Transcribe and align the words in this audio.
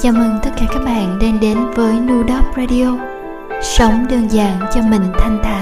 Chào 0.00 0.12
mừng 0.12 0.38
tất 0.42 0.50
cả 0.56 0.66
các 0.72 0.78
bạn 0.84 1.18
đang 1.22 1.40
đến 1.40 1.58
với 1.74 2.00
Nudop 2.00 2.56
Radio. 2.56 2.98
Sống 3.62 4.06
đơn 4.10 4.28
giản 4.28 4.60
cho 4.74 4.80
mình 4.82 5.02
thanh 5.18 5.40
thản. 5.44 5.55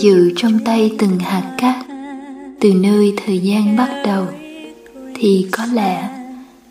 Giữ 0.00 0.32
trong 0.36 0.58
tay 0.64 0.92
từng 0.98 1.18
hạt 1.18 1.54
cát. 1.58 1.76
Từ 2.60 2.74
nơi 2.74 3.14
thời 3.26 3.38
gian 3.38 3.76
bắt 3.76 4.02
đầu, 4.06 4.26
thì 5.14 5.46
có 5.52 5.66
lẽ 5.66 6.08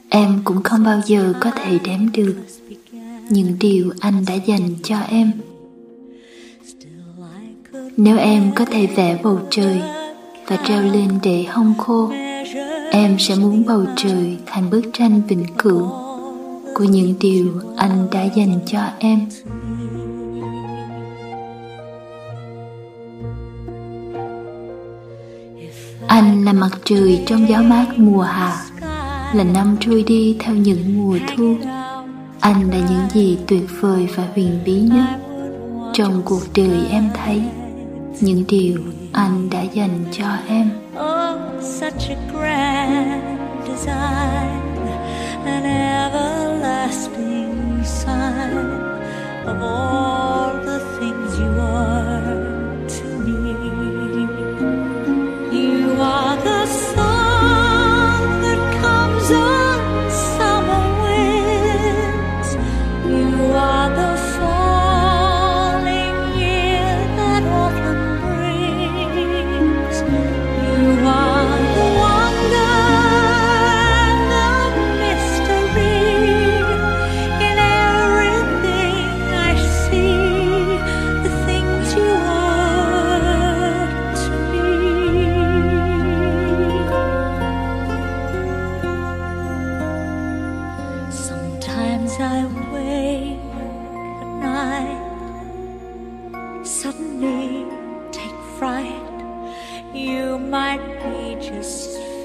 em 0.09 0.41
cũng 0.43 0.63
không 0.63 0.83
bao 0.83 1.01
giờ 1.05 1.33
có 1.39 1.51
thể 1.51 1.79
đếm 1.83 2.11
được 2.13 2.35
những 3.29 3.55
điều 3.59 3.91
anh 3.99 4.25
đã 4.27 4.33
dành 4.33 4.69
cho 4.83 4.99
em. 4.99 5.31
Nếu 7.97 8.17
em 8.17 8.51
có 8.55 8.65
thể 8.65 8.87
vẽ 8.87 9.17
bầu 9.23 9.39
trời 9.49 9.81
và 10.47 10.57
treo 10.67 10.81
lên 10.81 11.09
để 11.23 11.43
hong 11.43 11.73
khô, 11.77 12.11
em 12.91 13.15
sẽ 13.19 13.35
muốn 13.35 13.65
bầu 13.65 13.85
trời 13.95 14.37
thành 14.45 14.69
bức 14.69 14.81
tranh 14.93 15.21
vĩnh 15.27 15.45
cửu 15.57 15.89
của 16.73 16.83
những 16.83 17.13
điều 17.19 17.47
anh 17.77 18.07
đã 18.11 18.23
dành 18.23 18.59
cho 18.65 18.79
em. 18.99 19.19
Anh 26.19 26.45
là 26.45 26.53
mặt 26.53 26.69
trời 26.85 27.23
trong 27.27 27.49
gió 27.49 27.61
mát 27.61 27.85
mùa 27.97 28.21
hạ 28.21 28.63
Là 29.33 29.43
năm 29.43 29.77
trôi 29.79 30.03
đi 30.03 30.37
theo 30.39 30.55
những 30.55 30.97
mùa 30.97 31.17
thu. 31.35 31.55
Anh 32.39 32.69
là 32.71 32.77
những 32.77 33.09
gì 33.13 33.37
tuyệt 33.47 33.63
vời 33.79 34.07
và 34.15 34.23
huyền 34.33 34.59
bí 34.65 34.73
nhất 34.73 35.19
Trong 35.93 36.21
cuộc 36.25 36.41
đời 36.55 36.87
em 36.91 37.09
thấy. 37.13 37.43
Những 38.19 38.43
điều 38.47 38.77
anh 39.13 39.49
đã 39.49 39.61
dành 39.61 40.05
cho 40.11 40.25
em. 40.47 40.69
Oh, 40.93 41.39
such 41.63 42.09
a 42.09 42.15
grand 42.33 43.23
design 43.67 44.59
An 45.45 45.63
everlasting 45.63 47.03
sign 47.85 48.67
Of 49.45 49.61
all 49.61 50.68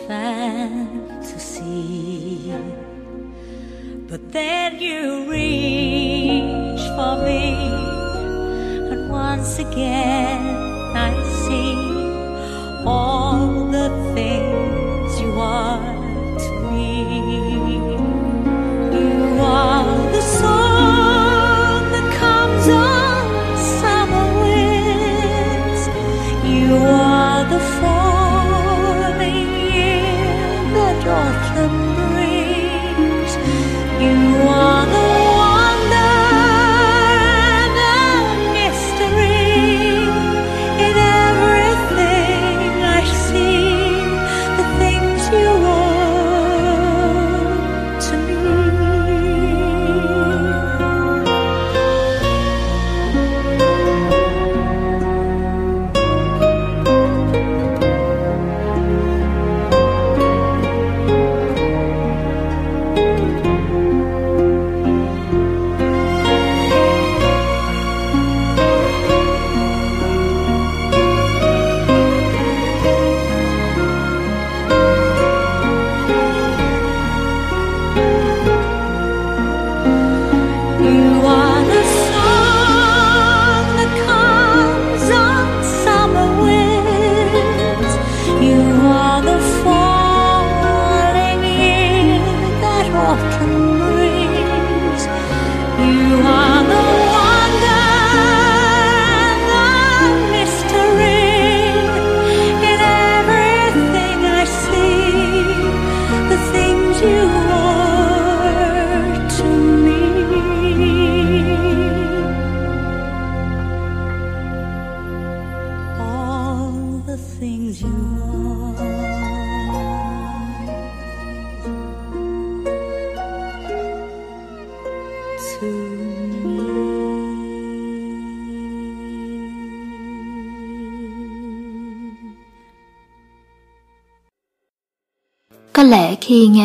fantasy. 0.06 1.64
But 4.08 4.32
then 4.32 4.80
you 4.80 5.30
reach 5.30 6.84
for 6.96 7.16
me, 7.24 7.54
and 8.92 9.10
once 9.10 9.58
again 9.58 10.42
I 10.96 11.10
see 11.44 11.74
all. 12.86 13.43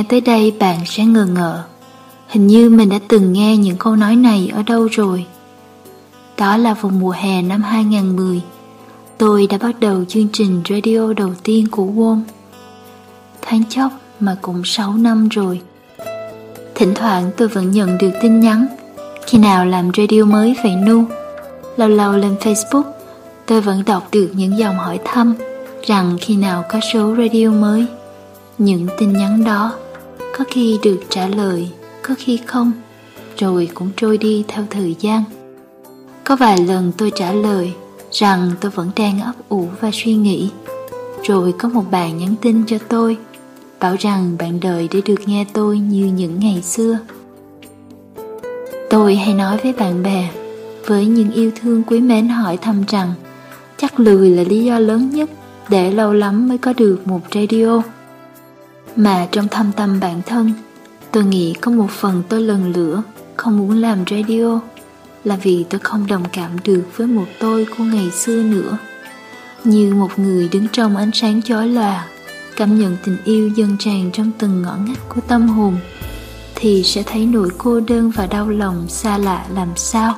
Tới 0.09 0.21
đây 0.21 0.53
bạn 0.59 0.79
sẽ 0.85 1.05
ngờ 1.05 1.25
ngợ. 1.25 1.63
Hình 2.27 2.47
như 2.47 2.69
mình 2.69 2.89
đã 2.89 2.99
từng 3.07 3.33
nghe 3.33 3.57
những 3.57 3.77
câu 3.77 3.95
nói 3.95 4.15
này 4.15 4.51
ở 4.53 4.63
đâu 4.63 4.87
rồi. 4.91 5.25
Đó 6.37 6.57
là 6.57 6.73
vào 6.73 6.91
mùa 6.91 7.11
hè 7.11 7.41
năm 7.41 7.61
2010 7.61 8.41
Tôi 9.17 9.47
đã 9.47 9.57
bắt 9.57 9.79
đầu 9.79 10.05
chương 10.05 10.27
trình 10.33 10.61
radio 10.69 11.13
đầu 11.13 11.29
tiên 11.43 11.67
của 11.71 11.85
Wom 11.85 12.21
Tháng 13.41 13.63
chốc 13.69 13.91
mà 14.19 14.35
cũng 14.41 14.61
6 14.65 14.93
năm 14.93 15.29
rồi. 15.29 15.61
Thỉnh 16.75 16.93
thoảng 16.95 17.31
tôi 17.37 17.47
vẫn 17.47 17.71
nhận 17.71 17.97
được 17.97 18.11
tin 18.21 18.39
nhắn, 18.39 18.65
Khi 19.25 19.37
nào 19.37 19.65
làm 19.65 19.91
radio 19.97 20.25
mới 20.25 20.55
vậy 20.63 20.75
Nu? 20.75 21.03
Lâu 21.77 21.89
lâu 21.89 22.11
lên 22.11 22.35
Facebook, 22.39 22.83
Tôi 23.45 23.61
vẫn 23.61 23.83
đọc 23.85 24.07
được 24.11 24.31
những 24.33 24.57
dòng 24.57 24.77
hỏi 24.77 24.99
thăm 25.05 25.33
Rằng 25.83 26.17
khi 26.21 26.35
nào 26.35 26.63
có 26.69 26.79
số 26.93 27.15
radio 27.15 27.49
mới. 27.49 27.85
Những 28.57 28.87
tin 28.97 29.13
nhắn 29.13 29.43
đó 29.43 29.71
có 30.39 30.45
khi 30.47 30.79
được 30.83 30.99
trả 31.09 31.27
lời, 31.27 31.69
Có 32.01 32.15
khi 32.17 32.39
không. 32.45 32.71
Rồi 33.37 33.69
cũng 33.73 33.89
trôi 33.97 34.17
đi 34.17 34.43
theo 34.47 34.65
thời 34.69 34.95
gian. 34.99 35.23
Có 36.23 36.35
vài 36.35 36.57
lần 36.57 36.91
tôi 36.97 37.11
trả 37.15 37.33
lời 37.33 37.73
Rằng 38.11 38.51
tôi 38.61 38.71
vẫn 38.71 38.89
đang 38.95 39.21
ấp 39.21 39.33
ủ 39.49 39.67
và 39.81 39.89
suy 39.93 40.13
nghĩ. 40.13 40.49
Rồi 41.23 41.53
có 41.59 41.69
một 41.69 41.83
bạn 41.91 42.17
nhắn 42.17 42.35
tin 42.41 42.63
cho 42.67 42.77
tôi, 42.87 43.17
bảo 43.79 43.95
rằng 43.99 44.35
bạn 44.39 44.59
đợi 44.59 44.87
để 44.91 45.01
được 45.05 45.19
nghe 45.25 45.45
tôi 45.53 45.79
như 45.79 46.05
những 46.05 46.39
ngày 46.39 46.61
xưa. 46.61 46.97
Tôi 48.89 49.15
hay 49.15 49.33
nói 49.33 49.57
với 49.63 49.73
bạn 49.73 50.03
bè, 50.03 50.29
với 50.85 51.05
những 51.05 51.31
yêu 51.31 51.51
thương 51.61 51.83
quý 51.83 51.99
mến 51.99 52.29
hỏi 52.29 52.57
thăm 52.57 52.83
rằng 52.87 53.13
chắc 53.77 53.99
lười 53.99 54.29
là 54.29 54.43
lý 54.43 54.65
do 54.65 54.79
lớn 54.79 55.09
nhất 55.09 55.29
để 55.69 55.91
lâu 55.91 56.13
lắm 56.13 56.47
mới 56.47 56.57
có 56.57 56.73
được 56.73 57.07
một 57.07 57.21
radio 57.33 57.81
mà 58.95 59.27
trong 59.31 59.47
thâm 59.47 59.71
tâm 59.71 59.99
bản 59.99 60.21
thân, 60.25 60.53
tôi 61.11 61.23
nghĩ 61.23 61.53
có 61.53 61.71
một 61.71 61.89
phần 61.89 62.23
tôi 62.29 62.41
lần 62.41 62.73
lửa, 62.73 63.03
không 63.35 63.57
muốn 63.57 63.81
làm 63.81 64.03
radio, 64.09 64.59
là 65.23 65.35
vì 65.43 65.65
tôi 65.69 65.79
không 65.79 66.07
đồng 66.07 66.23
cảm 66.33 66.51
được 66.63 66.83
với 66.95 67.07
một 67.07 67.25
tôi 67.39 67.65
của 67.77 67.83
ngày 67.83 68.11
xưa 68.11 68.43
nữa. 68.43 68.77
Như 69.63 69.93
một 69.93 70.19
người 70.19 70.49
đứng 70.51 70.67
trong 70.71 70.97
ánh 70.97 71.11
sáng 71.13 71.41
chói 71.41 71.67
lòa, 71.67 72.07
cảm 72.55 72.79
nhận 72.79 72.97
tình 73.03 73.17
yêu 73.25 73.47
dâng 73.47 73.75
tràn 73.79 74.09
trong 74.13 74.31
từng 74.37 74.61
ngõ 74.61 74.75
ngách 74.75 75.09
của 75.09 75.21
tâm 75.21 75.47
hồn, 75.47 75.77
thì 76.55 76.83
sẽ 76.83 77.03
thấy 77.03 77.25
nỗi 77.25 77.49
cô 77.57 77.79
đơn 77.79 78.11
và 78.15 78.27
đau 78.27 78.49
lòng 78.49 78.85
xa 78.87 79.17
lạ 79.17 79.45
làm 79.53 79.69
sao. 79.75 80.15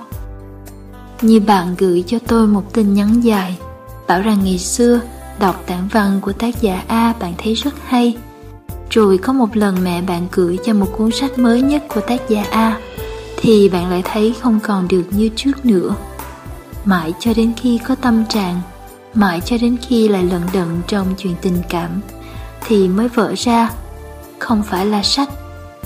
Như 1.22 1.40
bạn 1.40 1.76
gửi 1.78 2.04
cho 2.08 2.18
tôi 2.28 2.48
một 2.48 2.74
tin 2.74 2.94
nhắn 2.94 3.22
dài, 3.22 3.58
bảo 4.08 4.22
rằng 4.22 4.44
ngày 4.44 4.58
xưa, 4.58 5.00
đọc 5.40 5.64
tản 5.68 5.88
văn 5.92 6.20
của 6.22 6.32
tác 6.32 6.62
giả 6.62 6.84
a 6.88 7.14
bạn 7.20 7.34
thấy 7.38 7.54
rất 7.54 7.74
hay 7.86 8.18
rồi 8.92 9.18
có 9.18 9.34
một 9.34 9.58
lần 9.58 9.84
mẹ 9.84 10.02
bạn 10.02 10.28
gửi 10.32 10.60
cho 10.66 10.74
một 10.74 10.88
cuốn 10.98 11.12
sách 11.12 11.40
mới 11.40 11.62
nhất 11.62 11.84
của 11.90 12.02
tác 12.02 12.30
giả 12.30 12.44
a, 12.52 12.80
thì 13.38 13.70
bạn 13.70 13.90
lại 13.90 14.02
thấy 14.06 14.36
không 14.42 14.60
còn 14.60 14.88
được 14.88 15.04
như 15.12 15.30
trước 15.36 15.66
nữa. 15.66 15.96
Mãi 16.86 17.14
cho 17.20 17.34
đến 17.34 17.54
khi 17.58 17.80
có 17.88 17.96
tâm 17.96 18.26
trạng, 18.26 18.62
mãi 19.14 19.42
cho 19.46 19.58
đến 19.62 19.78
khi 19.82 20.08
lại 20.08 20.24
lận 20.24 20.42
đận 20.54 20.82
trong 20.88 21.08
chuyện 21.18 21.36
tình 21.42 21.62
cảm, 21.70 22.02
thì 22.68 22.88
mới 22.88 23.08
vỡ 23.08 23.34
ra, 23.38 23.70
không 24.40 24.64
phải 24.64 24.86
là 24.86 25.04
sách, 25.04 25.30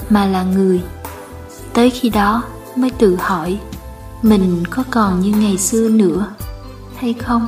mà 0.10 0.26
là 0.26 0.44
người. 0.44 0.82
Tới 1.74 1.90
khi 1.90 2.10
đó 2.10 2.44
mới 2.76 2.90
tự 2.90 3.18
hỏi, 3.20 3.60
mình 4.22 4.64
có 4.70 4.84
còn 4.92 5.20
như 5.20 5.32
ngày 5.32 5.58
xưa 5.58 5.90
nữa 5.90 6.28
hay 6.96 7.14
không? 7.14 7.48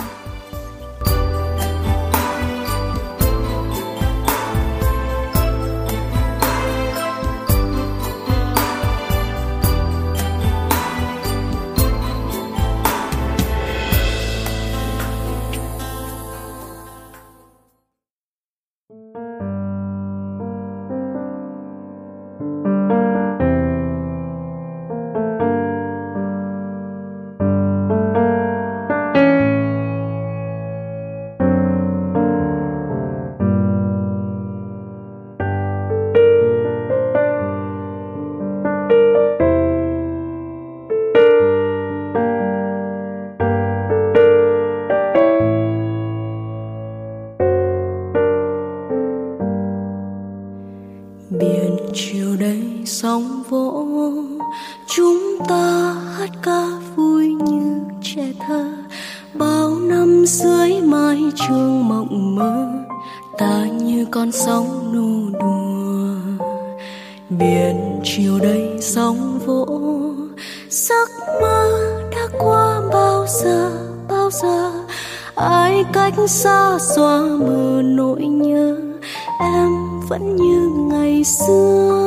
Vẫn 80.09 80.35
như 80.35 80.69
ngày 80.91 81.23
xưa. 81.23 82.03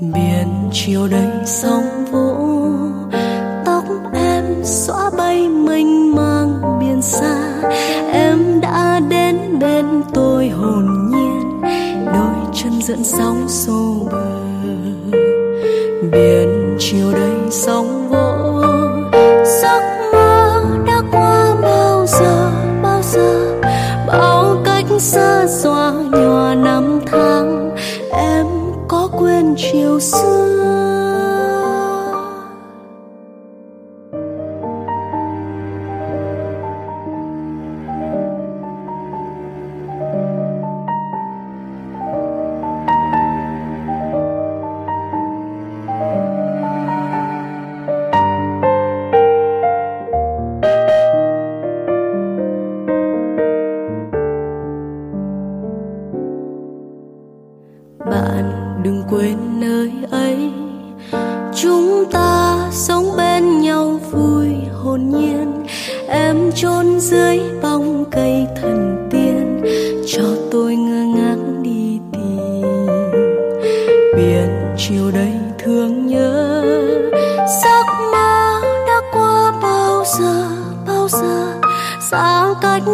Biển 0.00 0.48
chiều 0.72 1.08
đầy 1.08 1.30
sóng 1.46 2.04
vỗ 2.12 2.36
tóc 3.64 3.84
em 4.14 4.44
xóa 4.64 5.10
bay 5.18 5.48
mênh 5.48 6.14
mang 6.16 6.78
biển 6.80 7.02
xa. 7.02 7.60
Em 8.12 8.60
đã 8.60 9.00
đến 9.08 9.58
bên 9.60 10.02
tôi 10.14 10.48
hồn 10.48 11.10
nhiên, 11.10 11.60
đôi 12.06 12.34
chân 12.52 12.82
dẫn 12.82 13.04
sóng 13.04 13.48
xô 13.48 14.08
bờ. 14.12 14.40
Biển 16.12 16.76
chiều 16.78 17.12
đầy 17.12 17.50
sóng 17.50 17.99
ouço. 30.00 30.39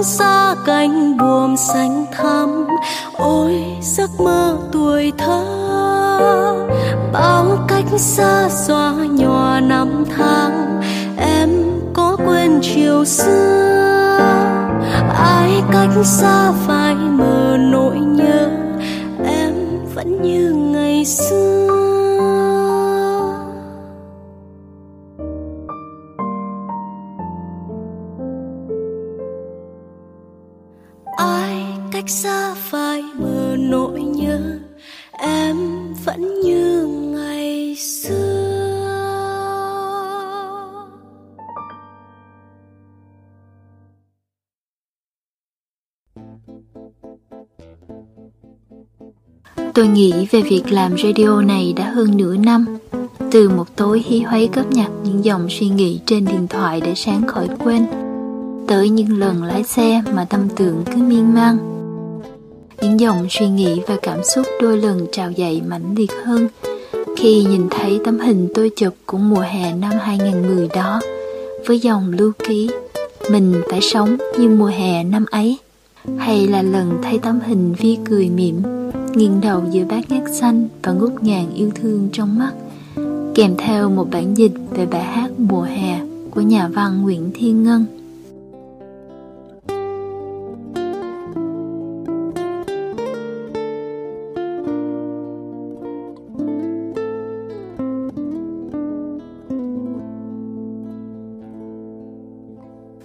xa 0.03 0.55
cánh 0.67 1.17
buồm 1.19 1.57
xanh 1.57 2.07
thắm. 2.13 2.67
Ôi, 3.17 3.63
giấc 3.83 4.21
mơ 4.21 4.59
tuổi 4.73 5.13
thơ, 5.19 5.45
bao 7.13 7.59
cách 7.69 7.85
xa 7.97 8.49
xóa 8.49 8.95
nhòa 9.11 9.61
năm 9.61 10.05
tháng. 10.17 10.81
Em 11.19 11.51
có 11.95 12.17
quên 12.27 12.61
chiều 12.63 13.05
xưa, 13.05 14.19
ai 15.15 15.63
cách 15.73 15.91
xa 16.05 16.53
phai 16.67 16.95
mờ 16.95 17.57
nỗi 17.61 17.99
nhớ. 17.99 18.51
Em 19.25 19.55
vẫn 19.95 20.23
như 20.23 20.53
ngày 20.55 21.05
xưa. 21.05 21.66
Tôi 49.77 49.89
nghĩ 49.89 50.27
về 50.31 50.43
việc 50.43 50.63
làm 50.71 50.97
radio 50.99 51.43
này 51.43 51.73
đã 51.77 51.85
hơn 51.85 52.17
nửa 52.17 52.37
năm. 52.37 52.67
Từ 53.31 53.49
một 53.49 53.77
tối 53.77 54.03
hí 54.07 54.21
hoáy 54.21 54.49
cất 54.53 54.73
nhặt 54.73 54.91
những 55.05 55.25
dòng 55.25 55.47
suy 55.51 55.69
nghĩ 55.69 56.01
trên 56.07 56.25
điện 56.25 56.47
thoại 56.49 56.81
để 56.81 56.95
sáng 56.95 57.27
khỏi 57.27 57.49
quên, 57.59 57.87
tới 58.69 58.89
những 58.89 59.19
lần 59.19 59.45
lái 59.45 59.65
xe 59.65 60.03
mà 60.15 60.25
tâm 60.25 60.41
tưởng 60.57 60.83
cứ 60.87 60.97
miên 60.97 61.35
man. 61.35 61.59
Những 62.83 63.01
dòng 63.01 63.27
suy 63.31 63.49
nghĩ 63.49 63.81
và 63.87 63.97
cảm 64.03 64.25
xúc 64.25 64.47
đôi 64.63 64.79
lần 64.79 65.07
trào 65.13 65.31
dậy 65.31 65.63
mãnh 65.67 65.95
liệt 65.97 66.13
hơn 66.25 66.49
khi 67.17 67.45
nhìn 67.45 67.69
thấy 67.71 68.01
tấm 68.05 68.19
hình 68.19 68.49
tôi 68.55 68.71
chụp 68.77 68.95
của 69.07 69.19
mùa 69.19 69.41
hè 69.41 69.73
năm 69.73 69.93
2010 70.01 70.69
đó 70.69 71.01
với 71.67 71.79
dòng 71.79 72.13
lưu 72.13 72.33
ký 72.49 72.71
mình 73.31 73.55
phải 73.71 73.81
sống 73.81 74.17
như 74.39 74.49
mùa 74.49 74.67
hè 74.67 75.05
năm 75.05 75.25
ấy 75.31 75.59
hay 76.19 76.47
là 76.47 76.63
lần 76.63 76.99
thấy 77.03 77.19
tấm 77.19 77.41
hình 77.47 77.75
vi 77.79 77.99
cười 78.05 78.29
mỉm 78.31 78.63
nghiêng 79.17 79.41
đầu 79.41 79.63
giữa 79.71 79.85
bát 79.85 80.11
ngát 80.11 80.23
xanh 80.33 80.69
và 80.83 80.93
ngút 80.93 81.23
ngàn 81.23 81.55
yêu 81.55 81.71
thương 81.75 82.09
trong 82.13 82.39
mắt 82.39 82.53
kèm 83.35 83.55
theo 83.59 83.91
một 83.91 84.09
bản 84.11 84.37
dịch 84.37 84.53
về 84.71 84.87
bài 84.87 85.03
hát 85.03 85.31
mùa 85.39 85.63
hè 85.63 86.01
của 86.31 86.41
nhà 86.41 86.69
văn 86.69 87.03
Nguyễn 87.03 87.31
Thiên 87.35 87.63
Ngân. 87.63 87.85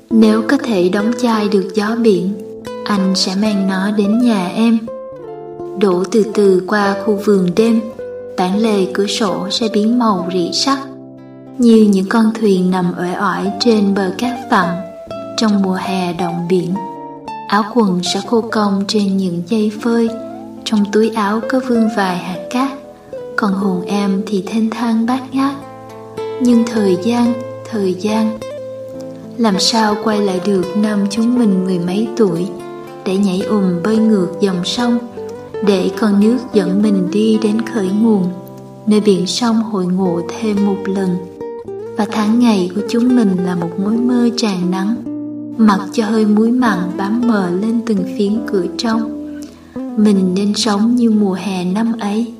Nếu 0.09 0.41
có 0.49 0.57
thể 0.57 0.89
đóng 0.89 1.11
chai 1.21 1.49
được 1.49 1.69
gió 1.75 1.95
biển, 2.03 2.33
anh 2.85 3.15
sẽ 3.15 3.35
mang 3.41 3.67
nó 3.67 3.91
đến 3.97 4.19
nhà 4.19 4.47
em 4.47 4.77
đổ 5.81 6.03
từ 6.11 6.25
từ 6.33 6.63
qua 6.67 6.95
khu 7.05 7.19
vườn 7.25 7.49
đêm. 7.55 7.81
Bản 8.37 8.59
lề 8.59 8.85
cửa 8.93 9.07
sổ 9.07 9.49
sẽ 9.49 9.67
biến 9.73 9.99
màu 9.99 10.29
rỉ 10.33 10.51
sắc, 10.53 10.79
như 11.57 11.87
những 11.91 12.05
con 12.09 12.31
thuyền 12.39 12.71
nằm 12.71 12.93
uể 12.99 13.15
oải 13.21 13.51
trên 13.59 13.93
bờ 13.93 14.11
cát 14.17 14.33
phẳng 14.51 14.81
trong 15.37 15.61
mùa 15.61 15.77
hè 15.81 16.13
động 16.13 16.47
biển. 16.49 16.73
Áo 17.47 17.63
quần 17.73 18.01
sẽ 18.13 18.21
khô 18.27 18.41
cong 18.41 18.83
trên 18.87 19.17
những 19.17 19.43
dây 19.47 19.71
phơi, 19.81 20.09
trong 20.63 20.85
túi 20.91 21.09
áo 21.09 21.39
có 21.49 21.59
vương 21.67 21.89
vài 21.97 22.17
hạt 22.17 22.47
cát, 22.49 22.69
còn 23.35 23.53
hồn 23.53 23.81
em 23.85 24.21
thì 24.27 24.43
thênh 24.47 24.69
thang 24.69 25.05
bát 25.05 25.21
ngát. 25.31 25.55
Nhưng 26.41 26.63
thời 26.65 26.97
gian 27.03 27.33
thời 27.71 27.93
gian, 27.93 28.39
làm 29.37 29.59
sao 29.59 29.95
quay 30.03 30.21
lại 30.21 30.41
được 30.45 30.65
năm 30.75 30.99
chúng 31.09 31.39
mình 31.39 31.65
mười 31.65 31.79
mấy 31.79 32.07
tuổi, 32.17 32.47
để 33.05 33.17
nhảy 33.17 33.41
ùm 33.41 33.83
bơi 33.83 33.97
ngược 33.97 34.27
dòng 34.41 34.65
sông? 34.65 34.97
Để 35.65 35.91
con 35.99 36.19
nước 36.19 36.37
dẫn 36.53 36.81
mình 36.81 37.11
đi 37.11 37.37
đến 37.43 37.61
khởi 37.61 37.89
nguồn, 38.01 38.23
nơi 38.87 39.01
biển 39.01 39.27
sông 39.27 39.55
hội 39.55 39.85
ngộ 39.85 40.21
thêm 40.29 40.65
một 40.65 40.77
lần. 40.85 41.09
Và 41.97 42.05
tháng 42.11 42.39
ngày 42.39 42.71
của 42.75 42.81
chúng 42.89 43.15
mình 43.15 43.37
là 43.45 43.55
một 43.55 43.79
mối 43.79 43.97
mơ 43.97 44.29
tràn 44.37 44.71
nắng, 44.71 44.95
mặc 45.57 45.79
cho 45.93 46.05
hơi 46.05 46.25
muối 46.25 46.51
mặn 46.51 46.77
bám 46.97 47.21
mờ 47.27 47.49
lên 47.61 47.81
từng 47.85 48.03
phiến 48.17 48.41
cửa 48.47 48.65
trong. 48.77 49.31
Mình 49.97 50.33
nên 50.35 50.53
sống 50.55 50.95
như 50.95 51.11
mùa 51.11 51.33
hè 51.33 51.65
năm 51.65 51.93
ấy. 51.99 52.33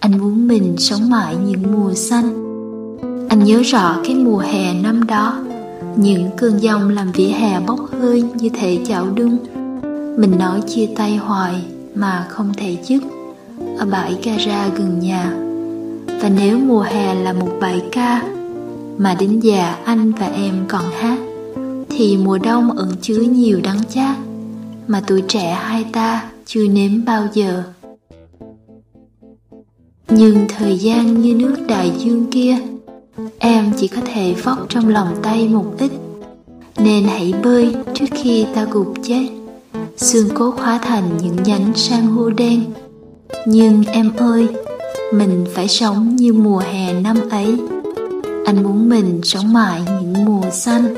Anh 0.00 0.18
muốn 0.18 0.48
mình 0.48 0.74
sống 0.78 1.10
mãi 1.10 1.36
những 1.46 1.62
mùa 1.72 1.94
xanh. 1.94 2.44
Anh 3.28 3.44
nhớ 3.44 3.62
rõ 3.62 3.96
cái 4.04 4.14
mùa 4.14 4.38
hè 4.38 4.74
năm 4.74 5.06
đó, 5.06 5.44
những 5.96 6.30
cơn 6.36 6.62
giông 6.62 6.88
làm 6.88 7.12
vỉa 7.12 7.28
hè 7.28 7.60
bốc 7.60 7.80
hơi 8.00 8.22
như 8.22 8.48
thể 8.48 8.78
chảo 8.88 9.06
đun. 9.14 9.36
Mình 10.18 10.38
nói 10.38 10.60
chia 10.66 10.86
tay 10.96 11.16
hoài 11.16 11.62
mà 11.94 12.26
không 12.28 12.52
thể 12.56 12.76
dứt. 12.82 13.02
Ở 13.78 13.86
bãi 13.86 14.16
gara 14.24 14.68
gần 14.68 15.00
nhà. 15.00 15.32
Và 16.20 16.28
nếu 16.28 16.58
mùa 16.58 16.80
hè 16.80 17.14
là 17.14 17.32
một 17.32 17.50
bài 17.60 17.82
ca 17.92 18.22
mà 18.98 19.16
đến 19.20 19.40
già 19.40 19.76
anh 19.84 20.12
và 20.12 20.26
em 20.26 20.64
còn 20.68 20.84
hát, 20.98 21.18
thì 21.90 22.16
mùa 22.16 22.38
đông 22.38 22.70
ẩn 22.70 22.92
chứa 23.00 23.20
nhiều 23.20 23.60
đắng 23.62 23.84
chát 23.90 24.16
mà 24.88 25.02
tuổi 25.06 25.22
trẻ 25.28 25.58
hai 25.60 25.84
ta 25.92 26.30
chưa 26.46 26.68
nếm 26.68 27.04
bao 27.04 27.28
giờ. 27.32 27.62
Nhưng 30.08 30.46
thời 30.48 30.78
gian 30.78 31.22
như 31.22 31.34
nước 31.34 31.56
đại 31.68 31.92
dương 31.98 32.26
kia, 32.30 32.56
em 33.38 33.72
chỉ 33.76 33.88
có 33.88 34.02
thể 34.14 34.34
vóc 34.44 34.66
trong 34.68 34.88
lòng 34.88 35.16
tay 35.22 35.48
một 35.48 35.74
ít. 35.78 35.90
Nên 36.78 37.04
hãy 37.04 37.34
bơi 37.42 37.74
trước 37.94 38.06
khi 38.10 38.46
ta 38.54 38.64
gục 38.64 38.94
chết 39.02 39.28
xương 39.96 40.28
cốt 40.34 40.54
hóa 40.58 40.78
thành 40.82 41.18
những 41.22 41.36
nhánh 41.44 41.72
san 41.74 42.02
hô 42.02 42.30
đen. 42.30 42.64
Nhưng 43.46 43.84
em 43.84 44.10
ơi, 44.16 44.48
mình 45.12 45.46
phải 45.54 45.68
sống 45.68 46.16
như 46.16 46.32
mùa 46.32 46.58
hè 46.58 47.00
năm 47.00 47.16
ấy. 47.30 47.58
Anh 48.46 48.62
muốn 48.62 48.88
mình 48.88 49.20
sống 49.22 49.52
mãi 49.52 49.82
những 49.86 50.24
mùa 50.24 50.50
xanh. 50.50 50.94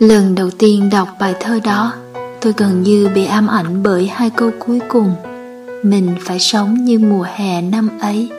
Lần 0.00 0.34
đầu 0.34 0.50
tiên 0.50 0.90
đọc 0.90 1.08
bài 1.20 1.34
thơ 1.40 1.60
đó, 1.64 1.94
tôi 2.40 2.54
gần 2.56 2.82
như 2.82 3.08
bị 3.14 3.24
ám 3.24 3.46
ảnh 3.46 3.82
bởi 3.82 4.06
hai 4.06 4.30
câu 4.30 4.50
cuối 4.58 4.80
cùng. 4.88 5.14
Mình 5.82 6.14
phải 6.20 6.38
sống 6.38 6.84
như 6.84 6.98
mùa 6.98 7.26
hè 7.34 7.62
năm 7.62 7.88
ấy 8.00 8.30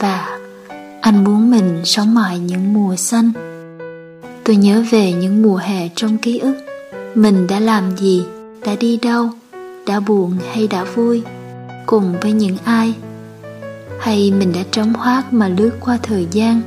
và 0.00 0.38
anh 1.00 1.24
muốn 1.24 1.50
mình 1.50 1.80
sống 1.84 2.14
mãi 2.14 2.38
những 2.38 2.74
mùa 2.74 2.96
xanh. 2.96 3.32
Tôi 4.44 4.56
nhớ 4.56 4.82
về 4.90 5.12
những 5.12 5.42
mùa 5.42 5.56
hè 5.56 5.88
trong 5.94 6.18
ký 6.18 6.38
ức. 6.38 6.54
Mình 7.14 7.46
đã 7.46 7.60
làm 7.60 7.96
gì, 7.96 8.24
đã 8.66 8.74
đi 8.80 8.98
đâu, 9.02 9.30
đã 9.86 10.00
buồn 10.00 10.38
hay 10.52 10.66
đã 10.66 10.84
vui, 10.84 11.22
cùng 11.86 12.14
với 12.20 12.32
những 12.32 12.56
ai. 12.64 12.94
Hay 14.00 14.32
mình 14.38 14.52
đã 14.52 14.60
trống 14.70 14.92
hoác 14.92 15.32
mà 15.32 15.48
lướt 15.48 15.70
qua 15.80 15.98
thời 16.02 16.26
gian 16.30 16.60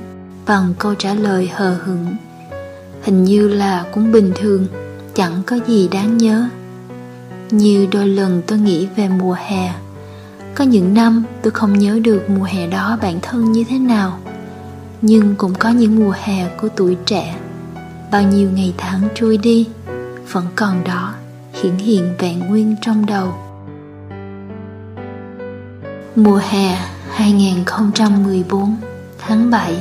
bằng 0.48 0.74
câu 0.80 0.96
trả 0.96 1.14
lời 1.14 1.50
hờ 1.54 1.78
hững 1.86 2.16
hình 3.02 3.24
như 3.24 3.48
là 3.48 3.86
cũng 3.94 4.12
bình 4.12 4.32
thường, 4.36 4.68
chẳng 5.14 5.42
có 5.46 5.60
gì 5.68 5.88
đáng 5.88 6.18
nhớ. 6.18 6.50
Như 7.52 7.88
đôi 7.92 8.08
lần 8.08 8.42
tôi 8.48 8.60
nghĩ 8.60 8.88
về 8.96 9.10
mùa 9.10 9.36
hè, 9.48 9.74
có 10.56 10.64
những 10.64 10.94
năm 10.94 11.24
tôi 11.42 11.52
không 11.52 11.80
nhớ 11.80 12.00
được 12.04 12.30
mùa 12.30 12.44
hè 12.44 12.68
đó 12.68 12.98
bản 13.02 13.20
thân 13.22 13.52
như 13.52 13.64
thế 13.70 13.80
nào. 13.80 14.20
Nhưng 15.02 15.36
cũng 15.36 15.54
có 15.60 15.70
những 15.70 15.96
mùa 15.96 16.14
hè 16.24 16.48
của 16.62 16.68
tuổi 16.76 16.98
trẻ, 17.06 17.36
bao 18.12 18.24
nhiêu 18.24 18.50
ngày 18.52 18.74
tháng 18.78 19.02
trôi 19.16 19.38
đi, 19.38 19.68
vẫn 20.32 20.46
còn 20.56 20.84
đó, 20.84 21.14
hiển 21.62 21.76
hiện 21.76 22.14
vẹn 22.20 22.40
nguyên 22.40 22.76
trong 22.82 23.06
đầu. 23.06 23.34
Mùa 26.16 26.42
hè 26.50 26.78
2014 27.10 28.76
tháng 29.18 29.50
7 29.50 29.76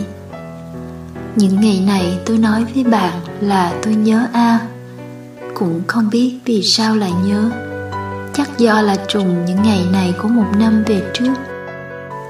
những 1.39 1.61
ngày 1.61 1.83
này 1.87 2.19
tôi 2.27 2.39
nói 2.39 2.65
với 2.75 2.85
bạn 2.85 3.13
là 3.41 3.73
tôi 3.83 3.95
nhớ 3.95 4.27
A. 4.33 4.61
Cũng 5.55 5.83
không 5.87 6.11
biết 6.11 6.39
vì 6.45 6.63
sao 6.63 6.97
lại 6.97 7.13
nhớ. 7.25 7.51
Chắc 8.35 8.59
do 8.59 8.83
là 8.83 8.97
trùng 9.09 9.45
những 9.45 9.63
ngày 9.63 9.87
này 9.93 10.15
của 10.23 10.29
một 10.29 10.47
năm 10.59 10.85
về 10.87 11.03
trước. 11.15 11.35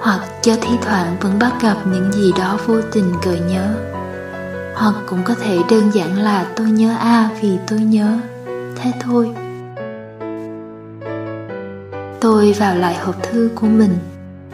Hoặc 0.00 0.20
do 0.42 0.54
thi 0.60 0.70
thoảng 0.82 1.16
vẫn 1.20 1.38
bắt 1.38 1.52
gặp 1.62 1.76
những 1.92 2.12
gì 2.12 2.32
đó 2.38 2.58
vô 2.66 2.80
tình 2.92 3.12
gợi 3.24 3.40
nhớ. 3.40 3.74
Hoặc 4.74 4.94
cũng 5.06 5.22
có 5.24 5.34
thể 5.34 5.58
đơn 5.70 5.90
giản 5.94 6.18
là 6.18 6.46
tôi 6.56 6.70
nhớ 6.70 6.94
A 6.98 7.30
vì 7.42 7.58
tôi 7.66 7.80
nhớ. 7.80 8.18
Thế 8.76 8.92
thôi. 9.00 9.30
Tôi 12.20 12.52
vào 12.52 12.76
lại 12.76 12.94
hộp 12.94 13.22
thư 13.22 13.50
của 13.54 13.66
mình. 13.66 13.98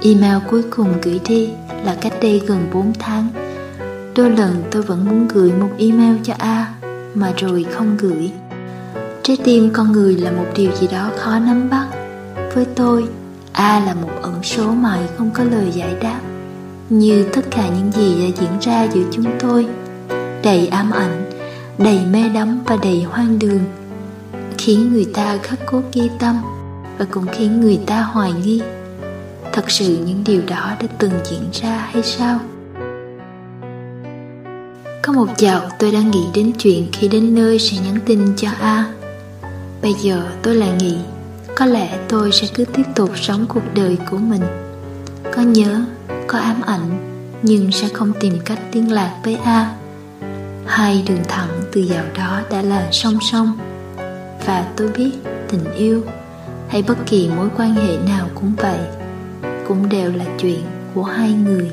Email 0.02 0.36
cuối 0.50 0.62
cùng 0.70 0.94
gửi 1.02 1.20
đi 1.28 1.50
là 1.84 1.96
cách 2.00 2.12
đây 2.22 2.42
gần 2.46 2.68
4 2.72 2.92
tháng. 2.98 3.28
Đôi 4.16 4.31
lần 4.31 4.62
tôi 4.70 4.83
vẫn 4.83 5.05
muốn 5.05 5.29
gửi 5.29 5.53
một 5.53 5.70
email 5.79 6.16
cho 6.22 6.35
A 6.38 6.74
Mà 7.14 7.33
rồi 7.37 7.66
không 7.70 7.96
gửi. 7.96 8.33
Trái 9.22 9.37
tim 9.44 9.70
con 9.72 9.92
người 9.92 10.16
là 10.16 10.31
một 10.31 10.46
điều 10.57 10.72
gì 10.72 10.87
đó 10.92 11.11
khó 11.16 11.38
nắm 11.38 11.70
bắt. 11.70 11.87
Với 12.55 12.66
tôi, 12.74 13.05
A 13.53 13.81
là 13.81 13.94
một 13.94 14.11
ẩn 14.22 14.42
số 14.42 14.70
mãi 14.70 15.00
không 15.18 15.31
có 15.31 15.44
lời 15.44 15.70
giải 15.70 15.94
đáp. 16.00 16.20
Như 16.90 17.27
tất 17.33 17.42
cả 17.50 17.68
những 17.68 17.92
gì 17.92 18.22
đã 18.22 18.37
diễn 18.40 18.59
ra 18.61 18.87
giữa 18.94 19.03
chúng 19.11 19.24
tôi 19.40 19.66
Đầy 20.42 20.66
ám 20.66 20.90
ảnh, 20.90 21.31
đầy 21.79 22.00
mê 22.11 22.29
đắm 22.35 22.61
và 22.66 22.77
đầy 22.83 23.03
hoang 23.03 23.38
đường 23.38 23.64
Khiến 24.59 24.92
người 24.92 25.07
ta 25.14 25.38
khắc 25.42 25.59
cốt 25.66 25.83
ghi 25.92 26.11
tâm 26.18 26.37
Và 26.98 27.07
cũng 27.11 27.27
khiến 27.33 27.61
người 27.61 27.79
ta 27.87 28.00
hoài 28.00 28.33
nghi. 28.33 28.62
Thật 29.53 29.70
sự 29.70 29.98
những 30.07 30.24
điều 30.27 30.42
đó 30.48 30.72
đã 30.81 30.87
từng 30.98 31.12
diễn 31.24 31.42
ra 31.53 31.88
hay 31.92 32.03
sao? 32.03 32.40
Một 35.14 35.29
dạo 35.38 35.61
tôi 35.79 35.92
đang 35.92 36.11
nghĩ 36.11 36.24
đến 36.35 36.53
chuyện 36.59 36.88
khi 36.92 37.09
đến 37.09 37.35
nơi 37.35 37.59
sẽ 37.59 37.77
nhắn 37.85 37.98
tin 38.07 38.33
cho 38.37 38.48
A. 38.61 38.85
Bây 39.83 39.94
giờ 39.94 40.22
tôi 40.42 40.55
lại 40.55 40.70
nghĩ 40.79 40.96
Có 41.57 41.66
lẽ 41.66 41.98
tôi 42.09 42.33
sẽ 42.33 42.46
cứ 42.55 42.64
tiếp 42.64 42.83
tục 42.94 43.11
sống 43.14 43.46
cuộc 43.48 43.74
đời 43.74 43.98
của 44.11 44.16
mình. 44.16 44.42
Có 45.33 45.42
nhớ, 45.42 45.85
có 46.27 46.38
ám 46.38 46.62
ảnh 46.62 46.98
Nhưng 47.42 47.72
sẽ 47.72 47.88
không 47.88 48.12
tìm 48.20 48.38
cách 48.44 48.59
liên 48.72 48.92
lạc 48.92 49.20
với 49.24 49.35
A. 49.35 49.74
Hai 50.66 51.05
đường 51.09 51.24
thẳng 51.29 51.50
từ 51.72 51.81
dạo 51.81 52.05
đó 52.18 52.40
đã 52.50 52.62
là 52.62 52.88
song 52.92 53.18
song. 53.33 53.59
Và 54.46 54.72
tôi 54.77 54.88
biết 54.88 55.11
tình 55.48 55.74
yêu 55.77 56.03
Hay 56.68 56.83
bất 56.83 56.98
kỳ 57.07 57.29
mối 57.37 57.48
quan 57.57 57.74
hệ 57.74 57.96
nào 58.09 58.29
cũng 58.35 58.53
vậy 58.57 58.79
Cũng 59.68 59.88
đều 59.88 60.12
là 60.12 60.24
chuyện 60.38 60.62
của 60.94 61.03
hai 61.03 61.33
người. 61.33 61.70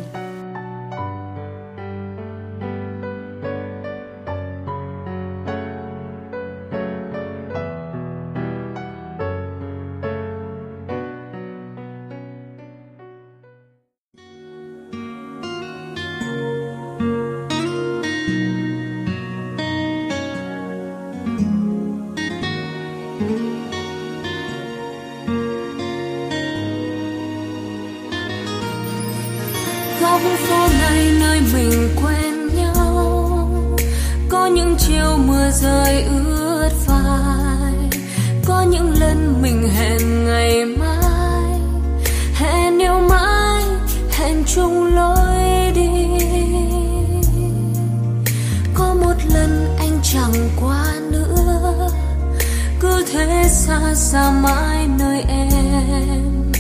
Xa 54.21 54.31
mãi 54.31 54.88
nơi 54.99 55.23
em. 55.27 56.51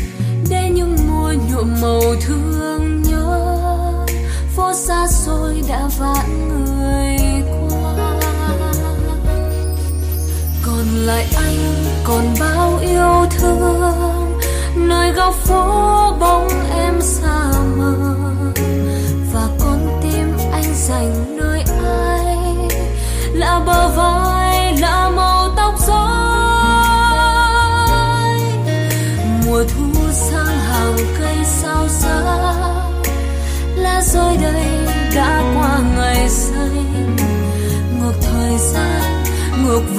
Để 0.49 0.69
những 0.69 0.97
mùa 1.07 1.33
nhuộm 1.49 1.81
màu 1.81 2.01
thương 2.21 3.01
nhớ, 3.01 3.57
phố 4.55 4.73
xa 4.73 5.07
xôi 5.07 5.63
đã 5.69 5.89
vãn 5.99 6.49
người 6.49 7.17
qua. 7.69 7.93
Còn 10.65 10.85
lại 11.05 11.25
anh, 11.35 11.85
còn 12.03 12.33
bao 12.39 12.79
yêu 12.81 13.25
thương, 13.39 14.39
nơi 14.75 15.11
góc 15.11 15.35
phố 15.35 15.63
bóng 16.19 16.47
em 16.75 17.01
xa 17.01 17.50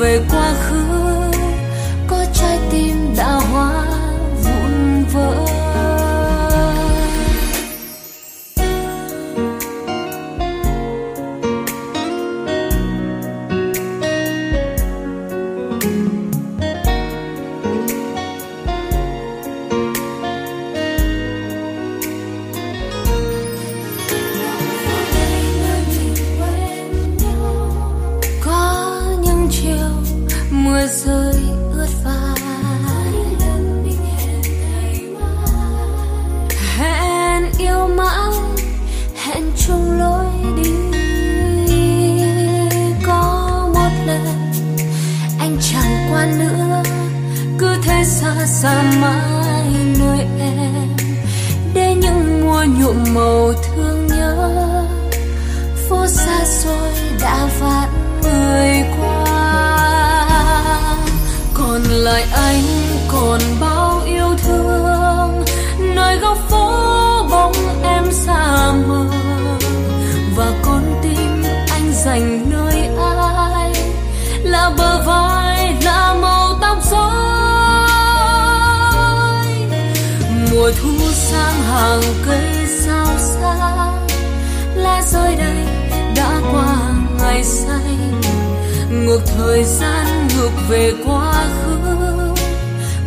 ngược 0.03 0.09
về 0.09 0.72
thế 48.43 49.32
ngược 89.13 89.23
thời 89.37 89.65
gian 89.65 90.29
ngược 90.29 90.51
về 90.69 90.93
quá 91.07 91.45
khứ 91.65 91.77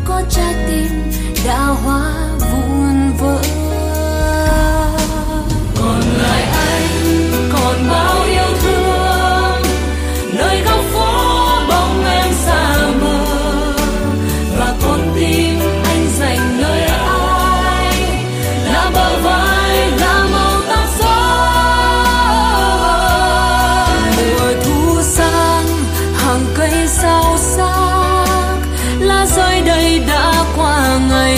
có 0.06 0.22
trái 0.30 0.54
tim 0.68 1.12
đã 1.46 1.66
hóa 1.66 2.25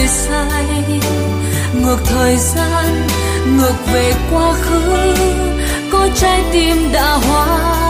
qua 0.08 1.00
ngược 1.74 1.98
thời 2.06 2.38
gian 2.38 3.08
ngược 3.58 3.76
về 3.94 4.14
quá 4.32 4.54
khứ 4.54 5.14
có 5.92 6.10
trái 6.16 6.44
tim 6.52 6.92
đã 6.94 7.14
hoa. 7.14 7.87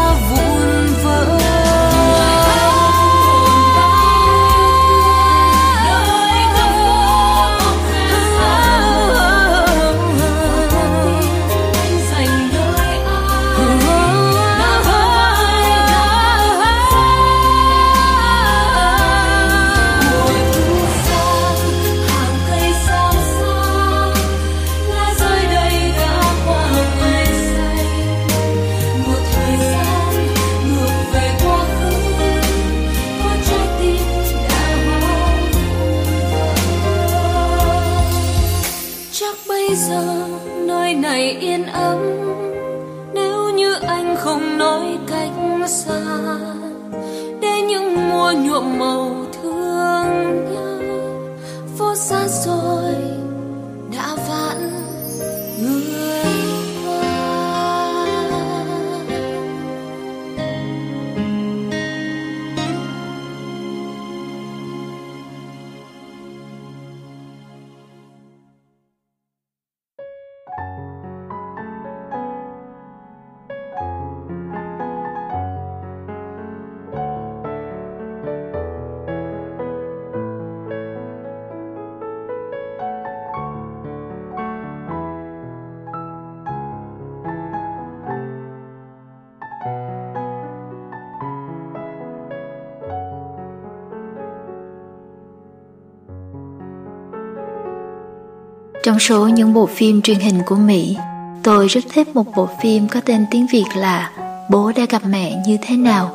Trong 98.88 99.00
số 99.00 99.28
những 99.28 99.54
bộ 99.54 99.66
phim 99.66 100.02
truyền 100.02 100.20
hình 100.20 100.42
của 100.46 100.56
Mỹ, 100.56 100.98
tôi 101.44 101.68
rất 101.68 101.84
thích 101.94 102.16
một 102.16 102.24
bộ 102.36 102.50
phim 102.62 102.88
có 102.88 103.02
tên 103.06 103.26
tiếng 103.32 103.48
Việt 103.48 103.66
là 103.76 104.12
Bố 104.50 104.72
đã 104.76 104.86
gặp 104.90 105.02
mẹ 105.06 105.36
như 105.48 105.58
thế 105.62 105.78
nào. 105.78 106.12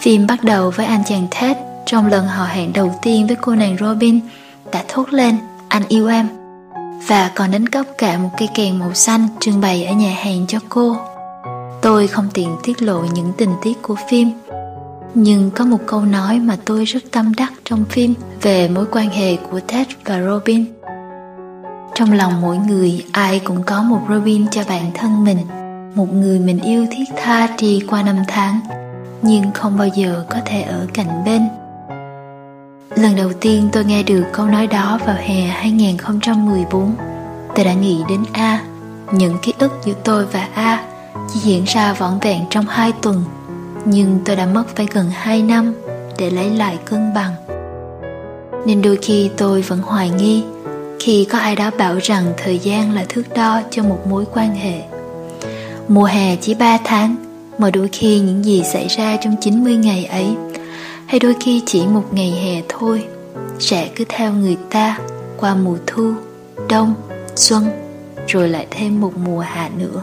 Phim 0.00 0.26
bắt 0.26 0.44
đầu 0.44 0.70
với 0.70 0.86
anh 0.86 1.02
chàng 1.06 1.26
Ted 1.40 1.56
trong 1.86 2.06
lần 2.06 2.26
họ 2.26 2.44
hẹn 2.44 2.72
đầu 2.72 2.94
tiên 3.02 3.26
với 3.26 3.36
cô 3.40 3.54
nàng 3.54 3.76
Robin 3.80 4.20
đã 4.72 4.84
thốt 4.88 5.12
lên 5.12 5.36
anh 5.68 5.82
yêu 5.88 6.08
em 6.08 6.28
và 7.08 7.30
còn 7.34 7.50
đánh 7.50 7.68
cắp 7.68 7.86
cả 7.98 8.18
một 8.18 8.30
cây 8.38 8.48
kèn 8.54 8.78
màu 8.78 8.94
xanh 8.94 9.28
trưng 9.40 9.60
bày 9.60 9.84
ở 9.84 9.94
nhà 9.94 10.14
hàng 10.14 10.44
cho 10.48 10.58
cô. 10.68 10.96
Tôi 11.82 12.06
không 12.06 12.28
tiện 12.34 12.56
tiết 12.62 12.82
lộ 12.82 13.04
những 13.14 13.32
tình 13.36 13.52
tiết 13.62 13.82
của 13.82 13.96
phim 14.10 14.30
nhưng 15.14 15.50
có 15.50 15.64
một 15.64 15.78
câu 15.86 16.02
nói 16.02 16.38
mà 16.38 16.56
tôi 16.64 16.84
rất 16.84 17.00
tâm 17.10 17.32
đắc 17.36 17.52
trong 17.64 17.84
phim 17.84 18.14
về 18.42 18.68
mối 18.68 18.84
quan 18.92 19.08
hệ 19.08 19.36
của 19.36 19.60
Ted 19.60 19.86
và 20.04 20.22
Robin 20.22 20.64
trong 21.94 22.12
lòng 22.12 22.40
mỗi 22.40 22.56
người, 22.56 23.04
ai 23.12 23.40
cũng 23.44 23.62
có 23.62 23.82
một 23.82 24.00
Robin 24.08 24.48
cho 24.50 24.62
bản 24.68 24.90
thân 24.94 25.24
mình, 25.24 25.38
Một 25.94 26.14
người 26.14 26.38
mình 26.38 26.60
yêu 26.60 26.86
thiết 26.90 27.04
tha 27.16 27.48
trì 27.56 27.80
qua 27.80 28.02
năm 28.02 28.16
tháng, 28.28 28.60
Nhưng 29.22 29.52
không 29.52 29.78
bao 29.78 29.88
giờ 29.88 30.24
có 30.30 30.36
thể 30.44 30.62
ở 30.62 30.86
cạnh 30.94 31.24
bên. 31.24 31.48
Lần 32.96 33.16
đầu 33.16 33.32
tiên 33.40 33.68
tôi 33.72 33.84
nghe 33.84 34.02
được 34.02 34.24
câu 34.32 34.46
nói 34.46 34.66
đó 34.66 34.98
vào 35.06 35.16
hè 35.18 35.40
2014 35.42 36.94
Tôi 37.54 37.64
đã 37.64 37.72
nghĩ 37.72 38.02
đến 38.08 38.24
A, 38.32 38.62
Những 39.12 39.36
ký 39.42 39.52
ức 39.58 39.72
giữa 39.84 39.94
tôi 40.04 40.26
và 40.26 40.48
A 40.54 40.84
chỉ 41.34 41.40
diễn 41.40 41.64
ra 41.64 41.92
vỏn 41.92 42.18
vẹn 42.20 42.44
trong 42.50 42.64
hai 42.68 42.92
tuần, 43.02 43.24
Nhưng 43.84 44.20
tôi 44.24 44.36
đã 44.36 44.46
mất 44.46 44.64
phải 44.76 44.86
gần 44.92 45.10
2 45.12 45.42
năm 45.42 45.74
để 46.18 46.30
lấy 46.30 46.50
lại 46.50 46.78
cân 46.84 47.14
bằng. 47.14 47.32
Nên 48.66 48.82
đôi 48.82 48.98
khi 49.02 49.30
tôi 49.36 49.62
vẫn 49.62 49.78
hoài 49.82 50.10
nghi 50.10 50.44
khi 51.04 51.24
có 51.24 51.38
ai 51.38 51.56
đó 51.56 51.70
bảo 51.78 51.98
rằng 52.02 52.32
thời 52.36 52.58
gian 52.58 52.94
là 52.94 53.04
thước 53.08 53.22
đo 53.34 53.62
cho 53.70 53.82
một 53.82 54.06
mối 54.06 54.24
quan 54.34 54.54
hệ. 54.54 54.82
Mùa 55.88 56.04
hè 56.04 56.36
chỉ 56.36 56.54
3 56.54 56.78
tháng, 56.84 57.16
mà 57.58 57.70
đôi 57.70 57.88
khi 57.92 58.20
những 58.20 58.44
gì 58.44 58.62
xảy 58.72 58.88
ra 58.88 59.16
trong 59.16 59.36
90 59.40 59.76
ngày 59.76 60.04
ấy, 60.04 60.26
hay 61.06 61.20
đôi 61.20 61.34
khi 61.40 61.62
chỉ 61.66 61.86
một 61.86 62.04
ngày 62.12 62.30
hè 62.30 62.62
thôi, 62.68 63.04
sẽ 63.58 63.88
cứ 63.96 64.04
theo 64.08 64.32
người 64.32 64.56
ta 64.70 64.98
qua 65.36 65.54
mùa 65.54 65.76
thu, 65.86 66.12
đông, 66.68 66.94
xuân, 67.36 67.64
rồi 68.26 68.48
lại 68.48 68.66
thêm 68.70 69.00
một 69.00 69.12
mùa 69.16 69.40
hạ 69.40 69.70
nữa. 69.78 70.02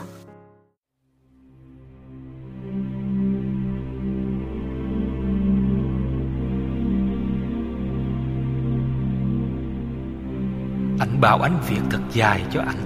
Anh 11.20 11.22
bảo 11.22 11.42
anh 11.42 11.60
viết 11.70 11.82
thật 11.90 12.00
dài 12.14 12.44
cho 12.52 12.62
anh. 12.62 12.78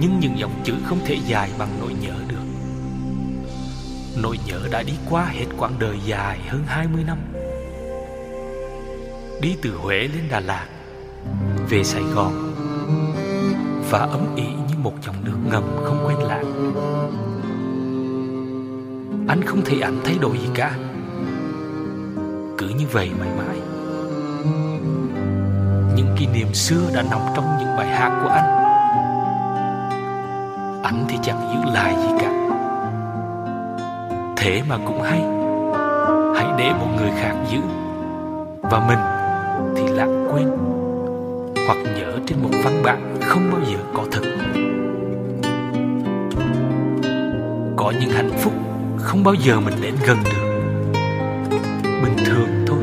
Nhưng 0.00 0.20
những 0.20 0.38
dòng 0.38 0.52
chữ 0.64 0.74
không 0.84 0.98
thể 1.06 1.18
dài 1.26 1.50
bằng 1.58 1.68
nỗi 1.80 1.94
nhớ 2.00 2.14
được. 2.28 2.44
Nỗi 4.22 4.38
nhớ 4.46 4.60
đã 4.70 4.82
đi 4.82 4.92
qua 5.10 5.24
hết 5.24 5.46
quãng 5.58 5.72
đời 5.78 5.96
dài 6.06 6.40
hơn 6.48 6.62
20 6.66 7.04
năm. 7.06 7.18
Đi 9.42 9.56
từ 9.62 9.76
Huế 9.76 9.96
lên 9.96 10.28
Đà 10.30 10.40
Lạt, 10.40 10.66
Về 11.68 11.84
Sài 11.84 12.02
Gòn, 12.02 12.52
Và 13.90 13.98
ấm 13.98 14.26
ỉ 14.36 14.46
như 14.46 14.74
một 14.78 14.94
dòng 15.02 15.16
nước 15.24 15.36
ngầm 15.50 15.64
không 15.84 16.04
quên 16.06 16.18
lãng. 16.18 16.72
Anh 19.28 19.42
không 19.46 19.62
thấy 19.64 19.80
ảnh 19.80 20.00
thay 20.04 20.18
đổi 20.20 20.38
gì 20.38 20.48
cả. 20.54 20.76
Cứ 22.58 22.68
như 22.68 22.86
vậy 22.92 23.10
mãi 23.18 23.28
mãi 23.38 23.58
kỷ 26.16 26.26
niệm 26.26 26.54
xưa 26.54 26.90
đã 26.94 27.02
nằm 27.02 27.20
trong 27.34 27.44
những 27.58 27.76
bài 27.76 27.86
hát 27.86 28.20
của 28.22 28.28
anh. 28.28 28.62
Anh 30.82 31.04
thì 31.08 31.18
chẳng 31.22 31.50
giữ 31.52 31.70
lại 31.72 31.94
gì 32.02 32.08
cả. 32.20 32.30
Thế 34.36 34.62
mà 34.68 34.76
cũng 34.86 35.02
hay. 35.02 35.20
Hãy 36.36 36.46
để 36.58 36.72
một 36.72 36.88
người 36.96 37.10
khác 37.20 37.34
giữ. 37.50 37.58
Và 38.62 38.88
mình 38.88 38.98
thì 39.76 39.94
lãng 39.94 40.28
quên. 40.32 40.48
Hoặc 41.66 41.78
nhớ 41.96 42.12
trên 42.26 42.42
một 42.42 42.50
văn 42.64 42.82
bản 42.84 43.16
không 43.22 43.50
bao 43.52 43.60
giờ 43.70 43.78
có 43.94 44.04
thật. 44.12 44.22
Có 47.76 47.92
những 48.00 48.10
hạnh 48.10 48.30
phúc 48.38 48.52
không 48.98 49.24
bao 49.24 49.34
giờ 49.34 49.60
mình 49.60 49.74
đến 49.80 49.94
gần 50.06 50.18
được. 50.24 50.60
Bình 51.82 52.16
thường 52.26 52.64
thôi. 52.66 52.78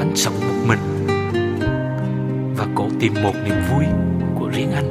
Anh 0.00 0.12
sống 0.14 0.34
một 0.40 0.54
mình 0.66 0.91
tìm 3.02 3.14
một 3.22 3.32
niềm 3.44 3.54
vui 3.70 3.84
của 4.38 4.48
riêng 4.48 4.72
anh. 4.72 4.88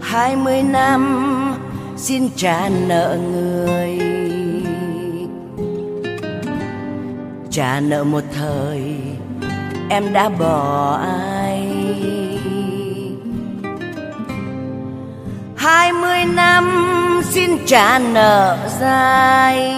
Hai 0.00 0.36
mươi 0.36 0.62
năm 0.62 1.54
xin 1.96 2.28
trả 2.36 2.68
nợ 2.88 3.18
người. 3.32 4.00
Trả 7.50 7.80
nợ 7.80 8.04
một 8.04 8.22
thời 8.34 8.96
em 9.90 10.12
đã 10.12 10.28
bỏ 10.28 10.92
ai? 10.96 11.68
Hai 15.56 15.92
mươi 15.92 16.24
năm 16.34 16.64
xin 17.24 17.50
trả 17.66 17.98
nợ 17.98 18.58
dài. 18.80 19.73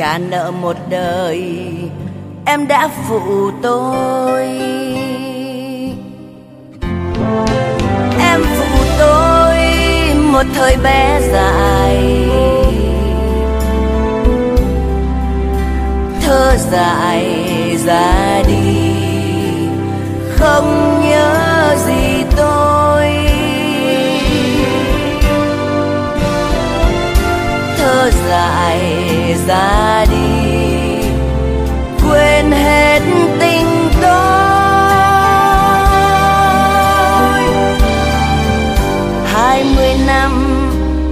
Trả 0.00 0.18
nợ 0.18 0.50
một 0.50 0.76
đời, 0.88 1.66
em 2.44 2.68
đã 2.68 2.88
phụ 3.08 3.50
tôi. 3.62 4.46
Em 8.18 8.40
phụ 8.56 8.84
tôi 8.98 9.56
một 10.16 10.42
thời 10.54 10.76
bé 10.76 11.20
dài. 11.32 12.28
Thơ 16.22 16.56
dài 16.70 17.26
ra 17.86 18.42
đi, 18.46 18.92
không 20.30 21.00
nhớ 21.08 21.76
gì 21.86 22.24
tôi. 22.36 23.10
Thơ 27.78 28.10
ra 29.48 30.04
đi. 30.10 30.18
Quên 32.08 32.52
hết 32.52 33.00
tình 33.40 33.88
tôi. 34.02 34.10
Hai 39.26 39.64
mươi 39.76 39.94
năm 40.06 40.32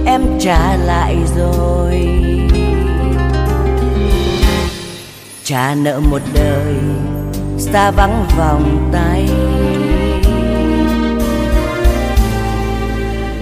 em 0.05 0.21
trả 0.39 0.75
lại 0.75 1.17
rồi. 1.37 2.09
Trả 5.43 5.75
nợ 5.75 5.99
một 5.99 6.21
đời 6.33 6.75
xa 7.57 7.91
vắng 7.91 8.25
vòng 8.37 8.89
tay. 8.93 9.29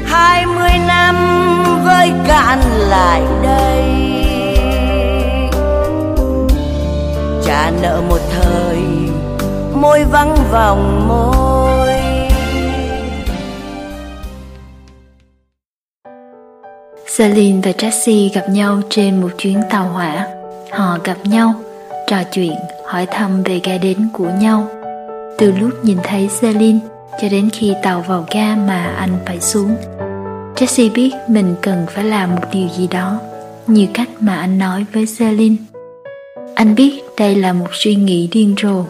Hai 0.05 0.45
mươi 0.45 0.71
năm 0.87 1.15
với 1.85 2.11
cạn 2.27 2.59
lại 2.77 3.21
đây. 3.43 4.06
Trả 7.47 7.71
nợ 7.81 8.01
một 8.09 8.19
thời 8.31 8.77
môi 9.81 10.03
vắng 10.03 10.35
vòng 10.51 11.07
môi 11.07 11.89
Celine 17.17 17.59
và 17.63 17.71
Jesse 17.71 18.29
gặp 18.33 18.49
nhau 18.49 18.81
trên 18.89 19.21
một 19.21 19.29
chuyến 19.37 19.61
tàu 19.69 19.83
hỏa. 19.83 20.27
Họ 20.71 20.97
gặp 21.03 21.17
nhau, 21.23 21.53
trò 22.07 22.17
chuyện, 22.31 22.55
hỏi 22.85 23.05
thăm 23.05 23.43
về 23.43 23.61
ga 23.63 23.77
đến 23.77 24.09
của 24.13 24.29
nhau. 24.39 24.67
Từ 25.37 25.51
lúc 25.51 25.71
nhìn 25.83 25.97
thấy 26.03 26.29
Celine 26.41 26.79
cho 27.21 27.29
đến 27.29 27.49
khi 27.53 27.73
tàu 27.83 28.01
vào 28.01 28.25
ga 28.31 28.55
mà 28.55 28.95
anh 28.97 29.17
phải 29.25 29.41
xuống. 29.41 29.75
Jesse 30.55 30.93
biết 30.93 31.11
mình 31.27 31.55
cần 31.61 31.85
phải 31.89 32.03
làm 32.03 32.35
một 32.35 32.43
điều 32.51 32.67
gì 32.77 32.87
đó, 32.87 33.19
như 33.67 33.87
cách 33.93 34.09
mà 34.19 34.35
anh 34.35 34.59
nói 34.59 34.85
với 34.93 35.05
Celine. 35.19 35.55
Anh 36.55 36.75
biết 36.75 37.06
đây 37.17 37.35
là 37.35 37.53
một 37.53 37.67
suy 37.71 37.95
nghĩ 37.95 38.27
điên 38.31 38.55
rồ, 38.61 38.83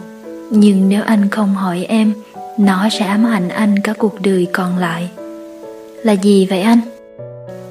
nhưng 0.50 0.88
nếu 0.88 1.02
anh 1.02 1.30
không 1.30 1.54
hỏi 1.54 1.86
em, 1.88 2.12
nó 2.58 2.88
sẽ 2.88 3.06
ám 3.06 3.26
ảnh 3.26 3.48
anh 3.48 3.78
cả 3.78 3.92
cuộc 3.98 4.20
đời 4.20 4.46
còn 4.52 4.78
lại. 4.78 5.08
Là 6.04 6.12
gì 6.12 6.46
vậy 6.46 6.62
anh? 6.62 6.80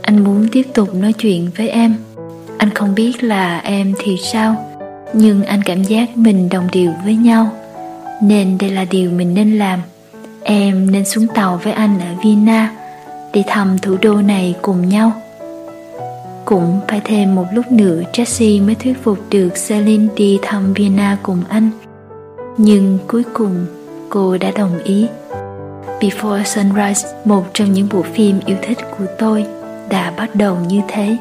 Anh 0.01 0.23
muốn 0.23 0.47
tiếp 0.51 0.63
tục 0.73 0.95
nói 0.95 1.13
chuyện 1.13 1.49
với 1.57 1.69
em. 1.69 1.95
Anh 2.57 2.69
không 2.69 2.95
biết 2.95 3.23
là 3.23 3.59
em 3.59 3.93
thì 3.99 4.17
sao, 4.23 4.75
nhưng 5.13 5.43
anh 5.43 5.61
cảm 5.65 5.83
giác 5.83 6.17
mình 6.17 6.49
đồng 6.49 6.67
điệu 6.71 6.91
với 7.03 7.15
nhau. 7.15 7.49
Nên 8.21 8.57
đây 8.57 8.69
là 8.69 8.85
điều 8.85 9.11
mình 9.11 9.33
nên 9.33 9.57
làm. 9.57 9.79
Em 10.43 10.91
nên 10.91 11.05
xuống 11.05 11.27
tàu 11.27 11.59
với 11.63 11.73
anh 11.73 11.99
ở 11.99 12.21
Vienna 12.23 12.75
để 13.33 13.43
thăm 13.47 13.77
thủ 13.77 13.97
đô 14.01 14.13
này 14.13 14.55
cùng 14.61 14.89
nhau. 14.89 15.11
Cũng 16.47 16.79
phải 16.87 17.01
thêm 17.03 17.35
một 17.35 17.45
lúc 17.53 17.71
nữa 17.71 18.01
Jesse 18.13 18.65
mới 18.65 18.75
thuyết 18.75 19.03
phục 19.03 19.17
được 19.29 19.49
Celine 19.67 20.13
đi 20.15 20.39
thăm 20.41 20.73
Vienna 20.73 21.17
cùng 21.23 21.43
anh. 21.49 21.69
Nhưng 22.57 22.99
cuối 23.07 23.23
cùng 23.33 23.65
cô 24.09 24.37
đã 24.37 24.51
đồng 24.55 24.83
ý. 24.83 25.07
Before 25.99 26.43
Sunrise, 26.43 27.09
một 27.25 27.43
trong 27.53 27.73
những 27.73 27.87
bộ 27.93 28.01
phim 28.01 28.39
yêu 28.45 28.57
thích 28.61 28.77
của 28.97 29.05
tôi, 29.19 29.45
đã 29.89 30.13
bắt 30.17 30.35
đầu 30.35 30.57
như 30.67 30.81
thế. 30.87 31.17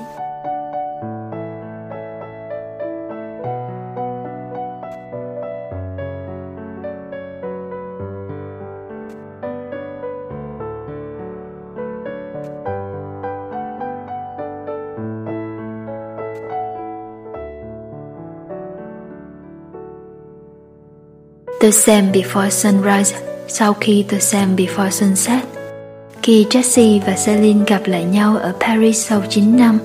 The 21.66 21.72
Same 21.72 22.12
Before 22.12 22.50
Sunrise 22.50 23.16
sau 23.48 23.72
khi 23.72 24.04
The 24.08 24.18
Same 24.18 24.54
Before 24.56 24.90
Sunset. 24.90 25.42
Khi 26.22 26.46
Jessie 26.50 27.00
và 27.06 27.16
Celine 27.26 27.64
gặp 27.66 27.80
lại 27.84 28.04
nhau 28.04 28.36
ở 28.36 28.52
Paris 28.60 29.08
sau 29.08 29.22
9 29.28 29.56
năm. 29.56 29.78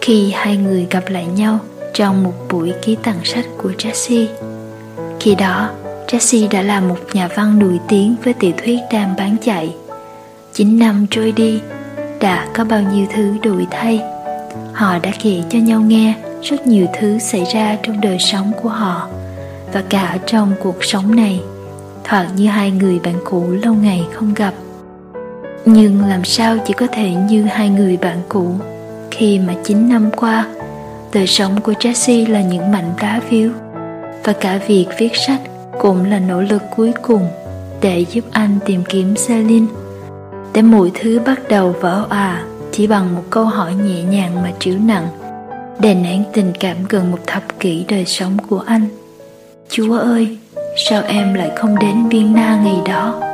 Khi 0.00 0.30
hai 0.30 0.56
người 0.56 0.86
gặp 0.90 1.04
lại 1.08 1.26
nhau 1.26 1.58
trong 1.94 2.22
một 2.22 2.32
buổi 2.50 2.72
ký 2.82 2.96
tặng 3.02 3.20
sách 3.24 3.44
của 3.56 3.70
Jessie. 3.78 4.26
Khi 5.20 5.34
đó, 5.34 5.70
Jessie 6.08 6.48
đã 6.50 6.62
là 6.62 6.80
một 6.80 6.98
nhà 7.12 7.28
văn 7.36 7.58
nổi 7.58 7.78
tiếng 7.88 8.16
với 8.24 8.32
tiểu 8.32 8.52
thuyết 8.64 8.78
đang 8.92 9.14
bán 9.18 9.36
chạy. 9.42 9.74
9 10.52 10.78
năm 10.78 11.06
trôi 11.10 11.32
đi, 11.32 11.60
đã 12.20 12.48
có 12.54 12.64
bao 12.64 12.82
nhiêu 12.82 13.06
thứ 13.14 13.34
đổi 13.42 13.66
thay. 13.70 14.00
Họ 14.72 14.98
đã 14.98 15.10
kể 15.22 15.42
cho 15.50 15.58
nhau 15.58 15.80
nghe 15.80 16.14
rất 16.42 16.66
nhiều 16.66 16.86
thứ 17.00 17.18
xảy 17.18 17.44
ra 17.54 17.76
trong 17.82 18.00
đời 18.00 18.18
sống 18.18 18.52
của 18.62 18.68
họ 18.68 19.08
và 19.72 19.82
cả 19.88 20.18
trong 20.26 20.52
cuộc 20.62 20.84
sống 20.84 21.16
này, 21.16 21.40
thoạt 22.04 22.26
như 22.36 22.48
hai 22.48 22.70
người 22.70 22.98
bạn 22.98 23.14
cũ 23.24 23.44
lâu 23.62 23.74
ngày 23.74 24.06
không 24.12 24.34
gặp. 24.34 24.54
Nhưng 25.64 26.04
làm 26.04 26.24
sao 26.24 26.56
chỉ 26.66 26.74
có 26.74 26.86
thể 26.92 27.10
như 27.10 27.42
hai 27.42 27.68
người 27.68 27.96
bạn 27.96 28.18
cũ 28.28 28.54
khi 29.10 29.38
mà 29.38 29.54
9 29.64 29.88
năm 29.88 30.10
qua, 30.16 30.46
đời 31.12 31.26
sống 31.26 31.60
của 31.60 31.72
Jesse 31.72 32.32
là 32.32 32.42
những 32.42 32.72
mảnh 32.72 32.92
đá 33.00 33.20
phiếu 33.28 33.50
và 34.24 34.32
cả 34.32 34.60
việc 34.66 34.86
viết 34.98 35.16
sách 35.26 35.40
cũng 35.78 36.04
là 36.04 36.18
nỗ 36.18 36.40
lực 36.40 36.62
cuối 36.76 36.92
cùng 37.02 37.28
để 37.80 38.04
giúp 38.10 38.24
anh 38.30 38.58
tìm 38.66 38.82
kiếm 38.88 39.14
Celine. 39.28 39.66
Để 40.54 40.62
mọi 40.62 40.90
thứ 40.94 41.20
bắt 41.26 41.40
đầu 41.48 41.74
vỡ 41.80 42.06
òa 42.10 42.44
chỉ 42.72 42.86
bằng 42.86 43.14
một 43.14 43.22
câu 43.30 43.44
hỏi 43.44 43.74
nhẹ 43.74 44.02
nhàng 44.02 44.42
mà 44.42 44.52
trĩu 44.58 44.78
nặng 44.78 45.08
đè 45.80 45.94
nén 45.94 46.24
tình 46.32 46.52
cảm 46.60 46.76
gần 46.88 47.10
một 47.10 47.18
thập 47.26 47.42
kỷ 47.60 47.84
đời 47.88 48.04
sống 48.06 48.36
của 48.48 48.62
anh. 48.66 48.99
Chúa 49.72 49.98
ơi, 49.98 50.38
sao 50.76 51.02
em 51.02 51.34
lại 51.34 51.50
không 51.56 51.78
đến 51.78 52.08
Viên 52.08 52.34
Na 52.34 52.60
ngày 52.64 52.76
đó? 52.88 53.29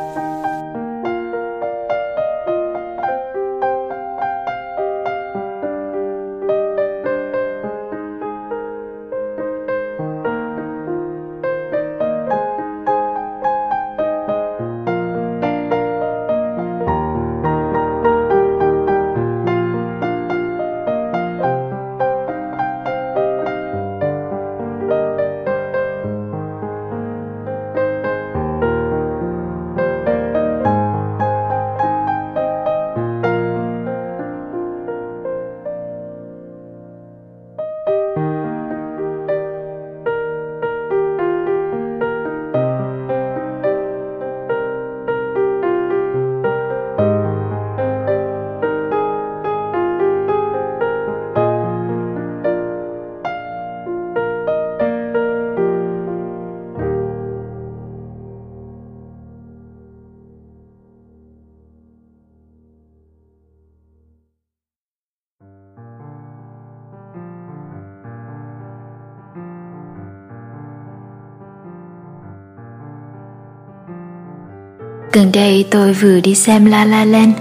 Gần 75.17 75.33
đây 75.33 75.67
tôi 75.71 75.93
vừa 75.93 76.21
đi 76.21 76.35
xem 76.35 76.67
La 76.67 76.85
La 76.85 77.05
Land, 77.05 77.35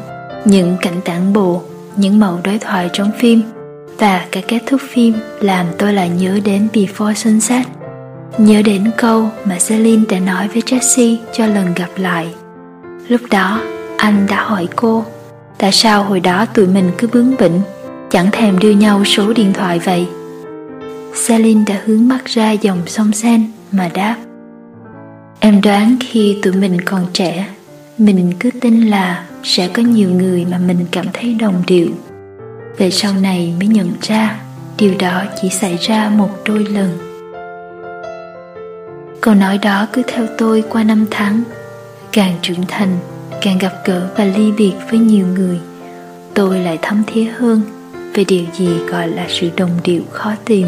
những 0.45 0.77
cảnh 0.81 1.01
tản 1.05 1.33
bộ, 1.33 1.61
những 1.95 2.19
mẫu 2.19 2.39
đối 2.43 2.57
thoại 2.57 2.89
trong 2.93 3.11
phim 3.19 3.41
và 3.97 4.25
cả 4.31 4.41
kết 4.47 4.59
thúc 4.65 4.81
phim 4.89 5.13
làm 5.41 5.65
tôi 5.77 5.93
lại 5.93 6.09
nhớ 6.09 6.39
đến 6.45 6.67
Before 6.73 7.13
Sunset. 7.13 7.65
Nhớ 8.37 8.61
đến 8.61 8.91
câu 8.97 9.29
mà 9.45 9.57
Celine 9.67 10.03
đã 10.09 10.19
nói 10.19 10.47
với 10.47 10.61
Jessie 10.61 11.17
cho 11.33 11.45
lần 11.45 11.73
gặp 11.75 11.89
lại. 11.97 12.27
Lúc 13.07 13.21
đó, 13.31 13.61
anh 13.97 14.25
đã 14.29 14.43
hỏi 14.43 14.67
cô, 14.75 15.05
tại 15.57 15.71
sao 15.71 16.03
hồi 16.03 16.19
đó 16.19 16.45
tụi 16.45 16.67
mình 16.67 16.91
cứ 16.97 17.07
bướng 17.13 17.35
bỉnh, 17.39 17.61
chẳng 18.11 18.31
thèm 18.31 18.59
đưa 18.59 18.71
nhau 18.71 19.05
số 19.05 19.33
điện 19.33 19.53
thoại 19.53 19.79
vậy. 19.79 20.07
Celine 21.27 21.63
đã 21.67 21.81
hướng 21.85 22.07
mắt 22.07 22.25
ra 22.25 22.51
dòng 22.51 22.81
sông 22.87 23.13
Sen 23.13 23.51
mà 23.71 23.89
đáp. 23.93 24.15
Em 25.39 25.61
đoán 25.61 25.97
khi 25.99 26.37
tụi 26.43 26.53
mình 26.53 26.81
còn 26.81 27.05
trẻ 27.13 27.47
mình 27.97 28.33
cứ 28.39 28.49
tin 28.61 28.81
là 28.81 29.25
sẽ 29.43 29.67
có 29.67 29.83
nhiều 29.83 30.09
người 30.09 30.45
mà 30.51 30.57
mình 30.57 30.85
cảm 30.91 31.05
thấy 31.13 31.33
đồng 31.33 31.63
điệu. 31.67 31.87
Về 32.77 32.91
sau 32.91 33.13
này 33.13 33.53
mới 33.59 33.67
nhận 33.67 33.91
ra, 34.01 34.39
điều 34.77 34.93
đó 34.99 35.23
chỉ 35.41 35.49
xảy 35.49 35.77
ra 35.77 36.09
một 36.09 36.29
đôi 36.45 36.65
lần. 36.65 36.97
Câu 39.21 39.35
nói 39.35 39.57
đó 39.57 39.87
cứ 39.93 40.01
theo 40.07 40.27
tôi 40.37 40.63
qua 40.69 40.83
năm 40.83 41.05
tháng. 41.11 41.43
Càng 42.11 42.33
trưởng 42.41 42.65
thành, 42.67 42.97
càng 43.41 43.57
gặp 43.57 43.73
gỡ 43.85 44.07
và 44.17 44.23
ly 44.23 44.51
biệt 44.57 44.73
với 44.89 44.99
nhiều 44.99 45.27
người, 45.27 45.59
tôi 46.33 46.59
lại 46.59 46.79
thấm 46.81 47.03
thía 47.07 47.23
hơn 47.37 47.61
về 48.13 48.23
điều 48.23 48.45
gì 48.53 48.69
gọi 48.87 49.07
là 49.07 49.25
sự 49.29 49.49
đồng 49.57 49.71
điệu 49.83 50.01
khó 50.11 50.33
tìm. 50.45 50.67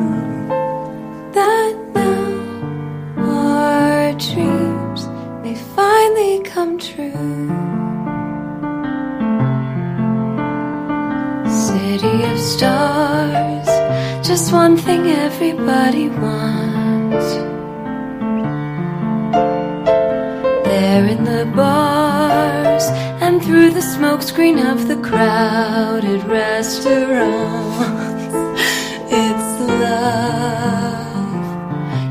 Just 14.51 14.53
one 14.53 14.77
thing 14.77 15.07
everybody 15.07 16.09
wants. 16.09 17.25
There 20.67 21.05
in 21.05 21.23
the 21.23 21.45
bars 21.55 22.83
and 23.21 23.41
through 23.41 23.71
the 23.71 23.79
smokescreen 23.79 24.59
of 24.71 24.87
the 24.87 24.97
crowded 24.97 26.23
restaurants. 26.25 28.31
It's 29.23 29.51
love. 29.83 31.43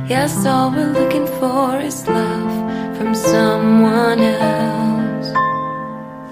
Yes, 0.09 0.47
all 0.47 0.71
we're 0.71 0.93
looking 1.01 1.27
for 1.39 1.79
is 1.81 2.07
love 2.07 2.53
from 2.97 3.15
someone 3.15 4.21
else. 4.21 5.29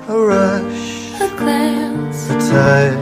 A 0.08 0.16
rush, 0.30 1.20
A 1.26 1.28
glance, 1.40 2.30
a 2.30 2.34
touch, 2.50 2.97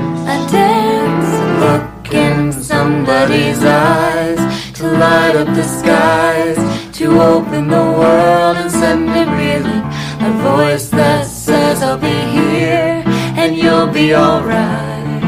somebody's 3.27 3.64
eyes 3.64 4.72
to 4.72 4.87
light 4.87 5.35
up 5.35 5.49
the 5.49 5.62
skies, 5.64 6.57
to 6.97 7.20
open 7.20 7.66
the 7.66 7.87
world 8.01 8.57
and 8.57 8.70
send 8.70 9.07
me 9.07 9.24
reeling. 9.24 9.85
A 10.20 10.31
voice 10.43 10.89
that 10.91 11.27
says 11.27 11.83
I'll 11.83 11.99
be 11.99 12.07
here 12.07 13.03
and 13.41 13.57
you'll 13.57 13.89
be 13.89 14.14
alright. 14.14 15.24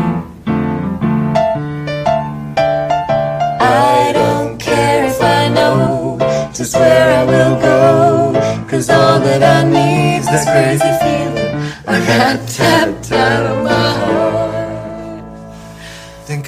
I 3.60 4.12
don't 4.12 4.58
care 4.60 5.06
if 5.06 5.20
I 5.20 5.48
know 5.48 6.18
just 6.54 6.76
where 6.76 7.18
I 7.20 7.24
will 7.24 7.60
go. 7.60 8.66
Cause 8.68 8.90
all 8.90 9.18
that 9.18 9.42
I 9.42 9.64
need's 9.64 10.26
this 10.30 10.44
crazy 10.44 10.92
feeling 11.02 11.52
I 11.88 11.98
got 12.06 12.48
tapped 12.48 13.10
out 13.10 13.46
of 13.46 13.64
my. 13.64 13.87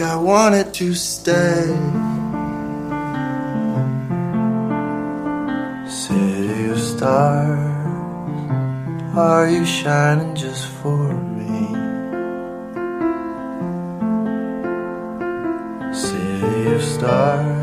Think 0.00 0.10
I 0.10 0.16
wanted 0.16 0.72
to 0.74 0.94
stay. 0.94 1.66
City 5.88 6.70
of 6.70 6.80
stars, 6.80 7.58
are 9.14 9.48
you 9.50 9.64
shining 9.66 10.34
just 10.34 10.66
for 10.80 11.12
me? 11.36 11.74
City 15.92 16.74
of 16.76 16.82
stars, 16.82 17.56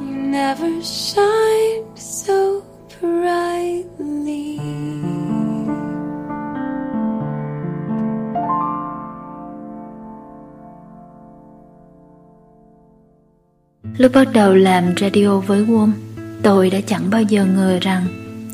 You 0.00 0.16
never 0.40 0.82
shined 0.82 1.73
Lúc 13.98 14.12
bắt 14.12 14.28
đầu 14.32 14.54
làm 14.54 14.84
radio 15.00 15.38
với 15.38 15.64
Wom, 15.64 15.90
tôi 16.42 16.70
đã 16.70 16.80
chẳng 16.86 17.10
bao 17.10 17.22
giờ 17.22 17.46
ngờ 17.46 17.78
rằng 17.80 18.04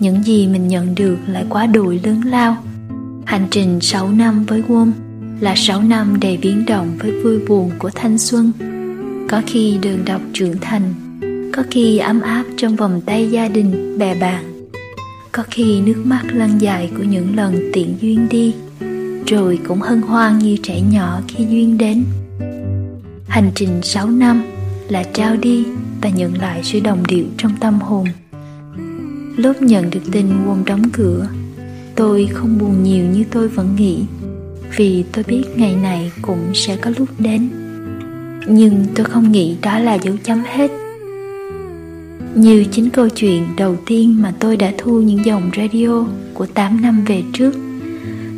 những 0.01 0.23
gì 0.23 0.47
mình 0.47 0.69
nhận 0.69 0.95
được 0.95 1.17
lại 1.27 1.45
quá 1.49 1.67
đùi 1.67 2.01
lớn 2.05 2.21
lao. 2.25 2.57
Hành 3.25 3.47
trình 3.51 3.81
6 3.81 4.11
năm 4.11 4.45
với 4.45 4.63
Wom 4.69 4.91
là 5.41 5.55
6 5.57 5.83
năm 5.83 6.21
đầy 6.21 6.37
biến 6.37 6.65
động 6.67 6.97
với 6.99 7.13
vui 7.23 7.39
buồn 7.49 7.71
của 7.79 7.91
thanh 7.95 8.19
xuân. 8.19 8.53
Có 9.29 9.43
khi 9.47 9.79
đường 9.83 10.05
đọc 10.05 10.21
trưởng 10.33 10.59
thành, 10.61 10.95
có 11.57 11.63
khi 11.71 11.99
ấm 11.99 12.21
áp 12.21 12.45
trong 12.57 12.77
vòng 12.77 13.01
tay 13.07 13.31
gia 13.31 13.49
đình, 13.49 13.99
bè 13.99 14.15
bạn. 14.15 14.69
Có 15.33 15.43
khi 15.51 15.81
nước 15.81 16.03
mắt 16.05 16.23
lăn 16.33 16.59
dài 16.61 16.91
của 16.97 17.03
những 17.03 17.37
lần 17.37 17.71
tiện 17.73 17.95
duyên 18.01 18.29
đi, 18.29 18.55
rồi 19.27 19.59
cũng 19.69 19.81
hân 19.81 20.03
hoan 20.03 20.39
như 20.39 20.57
trẻ 20.63 20.81
nhỏ 20.93 21.21
khi 21.29 21.47
duyên 21.51 21.79
đến. 21.79 22.05
Hành 23.29 23.51
trình 23.55 23.81
6 23.83 24.11
năm 24.11 24.43
là 24.91 25.03
trao 25.03 25.37
đi 25.37 25.65
và 26.03 26.09
nhận 26.09 26.39
lại 26.39 26.61
sự 26.65 26.81
đồng 26.81 27.03
điệu 27.09 27.25
trong 27.37 27.53
tâm 27.61 27.81
hồn. 27.81 28.05
Lúc 29.37 29.63
nhận 29.63 29.91
được 29.91 30.01
tin 30.13 30.27
quân 30.47 30.65
đóng 30.67 30.83
cửa, 30.93 31.29
tôi 31.95 32.29
không 32.33 32.59
buồn 32.59 32.83
nhiều 32.83 33.05
như 33.05 33.25
tôi 33.31 33.49
vẫn 33.49 33.77
nghĩ, 33.77 34.03
vì 34.77 35.05
tôi 35.13 35.25
biết 35.29 35.45
ngày 35.57 35.77
này 35.83 36.13
cũng 36.23 36.55
sẽ 36.55 36.77
có 36.77 36.91
lúc 36.99 37.09
đến. 37.19 37.51
Nhưng 38.47 38.85
tôi 38.95 39.05
không 39.05 39.33
nghĩ 39.33 39.57
đó 39.63 39.79
là 39.79 39.95
dấu 39.95 40.17
chấm 40.25 40.43
hết. 40.47 40.71
Như 42.35 42.65
chính 42.71 42.91
câu 42.91 43.09
chuyện 43.09 43.47
đầu 43.57 43.77
tiên 43.87 44.23
mà 44.23 44.33
tôi 44.41 44.57
đã 44.57 44.73
thu 44.79 45.01
những 45.01 45.25
dòng 45.25 45.51
radio 45.57 46.07
của 46.35 46.47
8 46.47 46.83
năm 46.83 47.05
về 47.05 47.23
trước. 47.33 47.55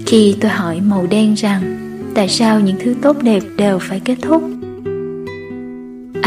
Khi 0.06 0.36
tôi 0.40 0.50
hỏi 0.50 0.80
màu 0.80 1.06
đen 1.06 1.34
rằng 1.34 1.78
tại 2.14 2.28
sao 2.28 2.60
những 2.60 2.76
thứ 2.84 2.94
tốt 3.02 3.22
đẹp 3.22 3.42
đều 3.56 3.78
phải 3.78 4.00
kết 4.00 4.16
thúc 4.22 4.42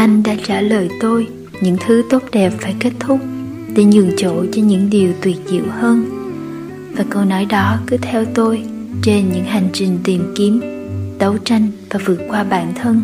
anh 0.06 0.22
đã 0.22 0.34
trả 0.46 0.60
lời 0.60 0.88
tôi, 1.00 1.26
những 1.60 1.76
thứ 1.86 2.02
tốt 2.10 2.22
đẹp 2.32 2.52
phải 2.58 2.74
kết 2.80 2.92
thúc 3.00 3.20
để 3.74 3.84
nhường 3.84 4.10
chỗ 4.16 4.44
cho 4.52 4.62
những 4.62 4.90
điều 4.90 5.12
tuyệt 5.22 5.36
diệu 5.46 5.64
hơn. 5.70 6.04
Và 6.96 7.04
câu 7.10 7.24
nói 7.24 7.44
đó 7.44 7.78
cứ 7.86 7.96
theo 7.96 8.24
tôi 8.34 8.62
trên 9.02 9.32
những 9.32 9.44
hành 9.44 9.68
trình 9.72 9.98
tìm 10.04 10.32
kiếm, 10.36 10.60
đấu 11.18 11.38
tranh 11.44 11.70
và 11.90 12.00
vượt 12.04 12.20
qua 12.28 12.44
bản 12.44 12.74
thân. 12.74 13.02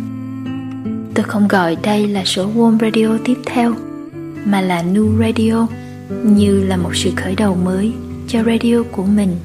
Tôi 1.15 1.25
không 1.25 1.49
gọi 1.49 1.77
đây 1.83 2.09
là 2.09 2.25
số 2.25 2.51
warm 2.57 2.79
radio 2.81 3.19
tiếp 3.25 3.39
theo, 3.47 3.75
mà 4.45 4.61
là 4.61 4.83
new 4.83 5.19
radio, 5.21 5.67
như 6.25 6.65
là 6.65 6.77
một 6.77 6.97
sự 6.97 7.11
khởi 7.17 7.35
đầu 7.35 7.55
mới 7.65 7.93
cho 8.29 8.43
radio 8.43 8.83
của 8.93 9.05
mình. 9.05 9.37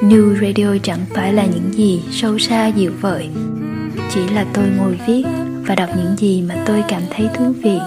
New 0.00 0.34
radio 0.40 0.76
chẳng 0.82 1.00
phải 1.14 1.32
là 1.32 1.46
những 1.46 1.74
gì 1.74 2.02
sâu 2.10 2.38
xa 2.38 2.66
dịu 2.66 2.92
vợi, 3.00 3.28
chỉ 4.14 4.20
là 4.34 4.46
tôi 4.54 4.64
ngồi 4.78 4.98
viết 5.06 5.24
và 5.66 5.74
đọc 5.74 5.90
những 5.96 6.16
gì 6.18 6.42
mà 6.42 6.54
tôi 6.66 6.84
cảm 6.88 7.02
thấy 7.10 7.28
thú 7.34 7.52
vị 7.62 7.78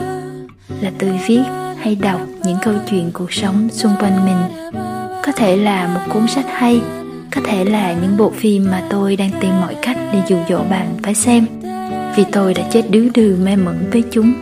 là 0.82 0.92
tôi 1.00 1.20
viết 1.28 1.42
hay 1.80 1.96
đọc 1.96 2.22
những 2.44 2.58
câu 2.62 2.74
chuyện 2.90 3.12
cuộc 3.14 3.34
sống 3.34 3.70
xung 3.72 3.92
quanh 4.00 4.26
mình. 4.26 4.72
Có 5.24 5.32
thể 5.36 5.58
là 5.58 5.88
một 5.88 6.14
cuốn 6.14 6.28
sách 6.28 6.46
hay, 6.50 6.82
có 7.36 7.42
thể 7.46 7.66
là 7.66 7.94
những 7.94 8.18
bộ 8.18 8.32
phim 8.36 8.66
mà 8.72 8.84
tôi 8.90 9.16
đang 9.16 9.32
tìm 9.42 9.52
mọi 9.62 9.76
cách 9.82 9.98
để 10.14 10.22
dụ 10.28 10.38
dỗ 10.50 10.64
bạn 10.70 10.88
phải 11.04 11.16
xem, 11.16 11.46
vì 12.16 12.24
tôi 12.32 12.54
đã 12.54 12.64
chết 12.72 12.82
đứa 12.90 13.08
đừ 13.14 13.38
mê 13.44 13.56
mẩn 13.56 13.90
với 13.92 14.04
chúng. 14.12 14.34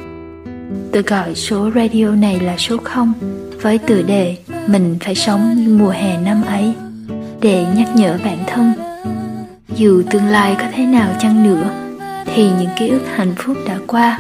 Tôi 0.91 1.03
gọi 1.03 1.35
số 1.35 1.71
radio 1.75 2.09
này 2.09 2.39
là 2.39 2.57
số 2.57 2.77
không, 2.83 3.13
với 3.61 3.77
tựa 3.77 4.01
đề 4.01 4.37
mình 4.67 4.97
phải 4.99 5.15
sống 5.15 5.55
như 5.55 5.77
mùa 5.77 5.89
hè 5.89 6.17
năm 6.21 6.43
ấy, 6.47 6.73
để 7.41 7.65
nhắc 7.75 7.95
nhở 7.95 8.17
bản 8.25 8.37
thân 8.47 8.73
dù 9.75 10.03
tương 10.11 10.27
lai 10.27 10.55
có 10.59 10.65
thế 10.75 10.85
nào 10.85 11.13
chăng 11.19 11.43
nữa 11.43 11.86
thì 12.35 12.43
những 12.43 12.69
ký 12.79 12.87
ức 12.87 13.01
hạnh 13.15 13.33
phúc 13.37 13.57
đã 13.67 13.79
qua, 13.87 14.19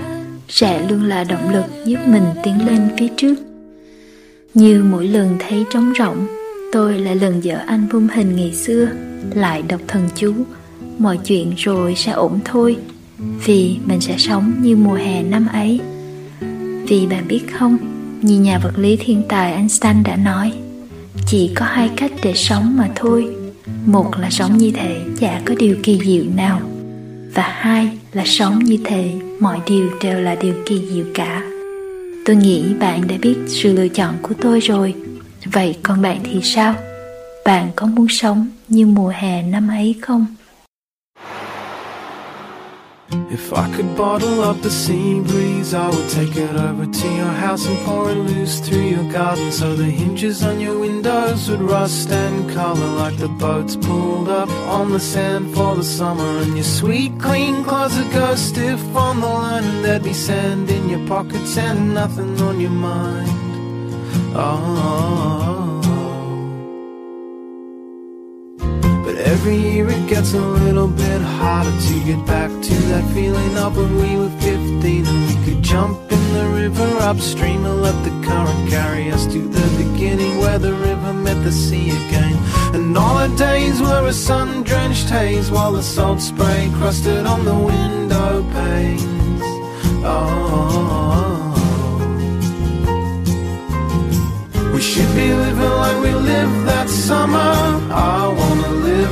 sẽ 0.49 0.89
luôn 0.89 1.03
là 1.03 1.23
động 1.23 1.49
lực 1.53 1.65
giúp 1.85 1.99
mình 2.07 2.23
tiến 2.43 2.65
lên 2.67 2.89
phía 2.99 3.07
trước. 3.17 3.35
Như 4.53 4.83
mỗi 4.83 5.07
lần 5.07 5.37
thấy 5.39 5.65
trống 5.73 5.93
rỗng, 5.99 6.27
tôi 6.71 6.99
lại 6.99 7.15
lần 7.15 7.43
dở 7.43 7.57
album 7.67 8.07
hình 8.07 8.35
ngày 8.35 8.53
xưa, 8.53 8.87
lại 9.33 9.61
đọc 9.67 9.81
thần 9.87 10.09
chú. 10.15 10.33
Mọi 10.97 11.17
chuyện 11.25 11.53
rồi 11.57 11.95
sẽ 11.95 12.11
ổn 12.11 12.39
thôi, 12.45 12.77
vì 13.45 13.77
mình 13.85 14.01
sẽ 14.01 14.15
sống 14.17 14.53
như 14.61 14.75
mùa 14.75 14.93
hè 14.93 15.23
năm 15.23 15.47
ấy. 15.53 15.79
Vì 16.87 17.07
bạn 17.07 17.27
biết 17.27 17.41
không, 17.53 17.77
như 18.21 18.39
nhà 18.39 18.59
vật 18.63 18.77
lý 18.77 18.95
thiên 18.95 19.23
tài 19.29 19.53
einstein 19.53 20.03
đã 20.03 20.15
nói, 20.15 20.53
chỉ 21.27 21.51
có 21.55 21.65
hai 21.65 21.89
cách 21.95 22.11
để 22.23 22.33
sống 22.35 22.77
mà 22.77 22.89
thôi. 22.95 23.27
Một 23.85 24.19
là 24.19 24.29
sống 24.29 24.57
như 24.57 24.71
thể 24.71 25.01
chả 25.19 25.41
có 25.45 25.55
điều 25.59 25.75
kỳ 25.83 25.99
diệu 26.05 26.23
nào 26.35 26.61
và 27.37 27.43
hai 27.43 27.89
là 28.13 28.23
sống 28.25 28.59
như 28.59 28.77
thế. 28.83 29.11
Mọi 29.39 29.59
điều 29.67 29.89
đều 30.03 30.19
là 30.19 30.35
điều 30.35 30.53
kỳ 30.65 30.81
diệu 30.91 31.05
cả. 31.13 31.43
Tôi 32.25 32.35
nghĩ 32.35 32.73
bạn 32.79 33.07
đã 33.07 33.15
biết 33.21 33.35
sự 33.47 33.73
lựa 33.73 33.87
chọn 33.87 34.13
của 34.21 34.33
tôi 34.41 34.59
rồi. 34.59 34.93
Vậy 35.45 35.75
còn 35.83 36.01
bạn 36.01 36.19
thì 36.23 36.39
sao? 36.43 36.73
Bạn 37.45 37.69
có 37.75 37.87
muốn 37.87 38.07
sống 38.09 38.47
như 38.67 38.87
mùa 38.87 39.13
hè 39.15 39.41
năm 39.41 39.67
ấy 39.67 39.95
không? 40.01 40.25
If 43.09 43.53
I 43.53 43.73
could 43.73 43.95
bottle 43.95 44.41
up 44.41 44.61
the 44.61 44.69
sea 44.69 45.21
breeze, 45.21 45.73
I 45.73 45.89
would 45.89 46.09
take 46.09 46.35
it 46.35 46.55
over 46.55 46.85
to 46.85 47.07
your 47.07 47.33
house 47.45 47.65
and 47.65 47.77
pour 47.85 48.09
it 48.09 48.15
loose 48.15 48.59
through 48.59 48.87
your 48.95 49.09
garden 49.11 49.49
so 49.51 49.75
the 49.75 49.85
hinges 49.85 50.43
on 50.43 50.59
your 50.59 50.77
windows 50.77 51.49
would 51.49 51.61
rust 51.61 52.09
and 52.09 52.49
color 52.51 52.87
like 53.01 53.17
the 53.17 53.29
boats 53.29 53.77
pulled 53.77 54.27
up 54.27 54.49
on 54.49 54.91
the 54.91 54.99
sand 54.99 55.53
for 55.55 55.75
the 55.75 55.83
summer. 55.83 56.39
And 56.39 56.55
your 56.55 56.65
sweet, 56.65 57.17
clean 57.19 57.63
clothes 57.63 57.97
would 57.97 58.11
go 58.11 58.35
stiff 58.35 58.83
on 58.95 59.21
the 59.21 59.27
line, 59.27 59.63
and 59.63 59.85
there'd 59.85 60.03
be 60.03 60.13
sand 60.13 60.69
in 60.69 60.89
your 60.89 61.07
pockets 61.07 61.57
and 61.57 61.93
nothing 61.93 62.41
on 62.41 62.59
your 62.59 62.71
mind. 62.71 63.29
Oh. 64.35 65.76
Every 69.39 69.55
year 69.55 69.87
it 69.87 70.09
gets 70.09 70.33
a 70.33 70.39
little 70.39 70.87
bit 70.87 71.21
harder 71.21 71.69
to 71.69 71.95
get 72.03 72.25
back 72.25 72.49
to 72.49 72.75
that 72.91 73.05
feeling 73.13 73.55
of 73.55 73.77
when 73.77 73.95
we 73.95 74.17
were 74.17 74.31
15 74.41 75.05
and 75.05 75.27
we 75.27 75.35
could 75.45 75.61
jump 75.61 75.95
in 76.11 76.23
the 76.33 76.47
river 76.61 76.89
upstream 77.09 77.63
and 77.63 77.81
let 77.83 77.97
the 78.03 78.09
current 78.27 78.67
carry 78.67 79.11
us 79.11 79.27
to 79.27 79.39
the 79.47 79.67
beginning 79.77 80.39
where 80.39 80.57
the 80.57 80.73
river 80.73 81.13
met 81.13 81.41
the 81.43 81.51
sea 81.51 81.91
again. 81.91 82.35
And 82.73 82.97
all 82.97 83.17
our 83.19 83.37
days 83.37 83.79
were 83.79 84.07
a 84.07 84.11
sun 84.11 84.63
drenched 84.63 85.07
haze 85.07 85.51
while 85.51 85.71
the 85.71 85.83
salt 85.83 86.19
spray 86.19 86.71
crusted 86.79 87.27
on 87.27 87.45
the 87.45 87.57
window 87.71 88.43
panes. 88.53 89.41
Oh. 90.03 90.33
We 94.73 94.81
should 94.81 95.13
be 95.15 95.31
living 95.31 95.73
like 95.83 95.97
we 96.01 96.11
lived 96.11 96.67
that 96.67 96.89
summer. 96.89 97.77
Live 97.93 98.36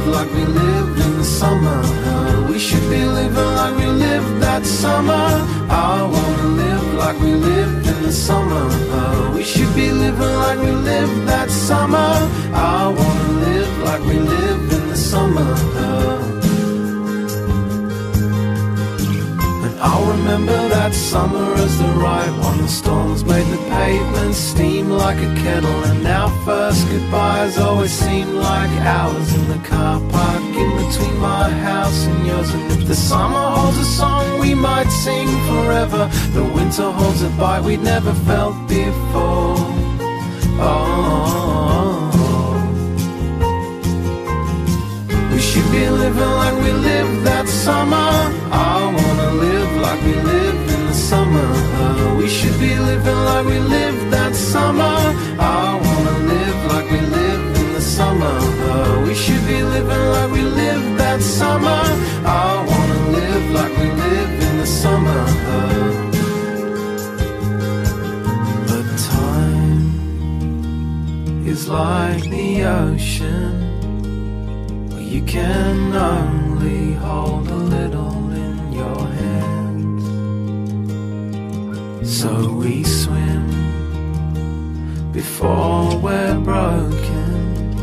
like 0.08 0.32
we 0.32 0.45
lived 0.45 0.99
in 0.99 1.18
the 1.18 1.24
summer. 1.24 1.80
Uh, 1.84 2.47
we 2.49 2.60
should 2.60 2.88
be 2.89 3.03
living 3.06 3.51
like 3.60 3.76
we 3.78 3.88
lived 3.88 4.41
that 4.41 4.66
summer. 4.66 5.28
I 5.70 6.01
wanna 6.14 6.47
live 6.62 6.93
like 6.93 7.20
we 7.20 7.34
lived 7.34 7.88
in 7.88 8.03
the 8.03 8.12
summer. 8.12 8.66
Uh, 8.97 9.32
we 9.36 9.43
should 9.43 9.74
be 9.76 9.91
living 9.91 10.36
like 10.45 10.60
we 10.60 10.72
lived 10.72 11.28
that 11.28 11.49
summer. 11.49 12.12
I 12.53 12.88
wanna 12.88 13.32
live 13.45 13.78
like 13.84 14.01
we 14.01 14.20
lived 14.20 14.74
in 14.74 14.89
the 14.89 14.97
summer. 14.97 15.51
Uh, 15.84 16.34
I'll 19.88 20.11
remember 20.17 20.57
that 20.69 20.95
summer 20.95 21.53
as 21.65 21.77
the 21.77 21.91
right 22.07 22.33
one. 22.47 22.57
The 22.57 22.67
storms 22.67 23.23
made 23.23 23.47
the 23.55 23.61
pavement 23.69 24.33
steam 24.33 24.89
like 24.89 25.17
a 25.17 25.31
kettle, 25.43 25.79
and 25.91 26.07
our 26.07 26.31
first 26.43 26.88
goodbyes 26.89 27.59
always 27.59 27.91
seemed 27.91 28.33
like 28.33 28.71
hours 28.93 29.29
in 29.38 29.47
the 29.47 29.61
car 29.69 29.99
park 30.09 30.43
in 30.63 30.71
between 30.81 31.15
my 31.19 31.49
house 31.69 32.07
and 32.07 32.25
yours. 32.25 32.49
And 32.55 32.71
if 32.71 32.88
the 32.88 32.95
summer 32.95 33.45
holds 33.57 33.77
a 33.77 33.86
song 33.86 34.39
we 34.39 34.55
might 34.55 34.89
sing 35.03 35.27
forever, 35.49 36.09
the 36.33 36.43
winter 36.43 36.89
holds 36.91 37.21
a 37.21 37.29
bite 37.41 37.63
we'd 37.63 37.83
never 37.83 38.13
felt 38.29 38.55
before. 38.67 39.55
Oh. 40.67 40.95
We 45.31 45.39
should 45.39 45.69
be 45.71 45.88
living 45.89 46.31
like 46.41 46.55
we 46.63 46.71
lived 46.71 47.23
that 47.29 47.47
summer. 47.47 48.09
I 48.51 48.77
wanna 48.97 49.31
live 49.41 49.55
like 49.86 50.01
we 50.07 50.13
lived 50.33 50.67
in 50.75 50.81
the 50.89 50.97
summer. 51.09 51.49
Uh, 51.81 52.15
we 52.19 52.27
should 52.38 52.57
be 52.59 52.73
living 52.89 53.21
like 53.29 53.45
we 53.51 53.59
lived 53.77 54.05
that 54.15 54.33
summer. 54.53 54.97
I 55.39 55.65
wanna 55.86 56.17
live 56.33 56.59
like 56.71 56.88
we 56.95 57.01
lived 57.19 57.53
in 57.61 57.67
the 57.77 57.83
summer. 57.97 58.36
Uh, 58.69 59.03
we 59.05 59.13
should 59.23 59.43
be 59.53 59.59
living 59.75 60.05
like 60.15 60.31
we 60.38 60.43
lived 60.63 60.91
that 61.01 61.19
summer. 61.39 61.81
I 62.43 62.47
wanna 62.69 63.01
live 63.19 63.45
like 63.59 63.73
we 63.81 63.88
lived 64.05 64.39
in 64.49 64.55
the 64.63 64.69
summer. 64.83 65.21
Uh, 65.53 65.91
but 68.69 68.88
time 69.13 69.86
is 71.51 71.61
like 71.79 72.23
the 72.36 72.49
ocean. 72.83 73.53
You 75.13 75.21
can 75.36 75.77
only 75.95 76.83
hold 77.05 77.47
a 77.47 77.59
little 77.75 78.24
So 82.26 82.49
we 82.53 82.84
swim 82.84 83.45
before 85.11 85.95
we're 85.99 86.39
broken, 86.39 87.78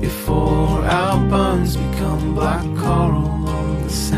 before 0.00 0.82
our 0.86 1.18
bones 1.28 1.76
become 1.76 2.34
black 2.34 2.64
coral 2.78 3.28
on 3.46 3.82
the 3.82 3.90
sand. 3.90 4.17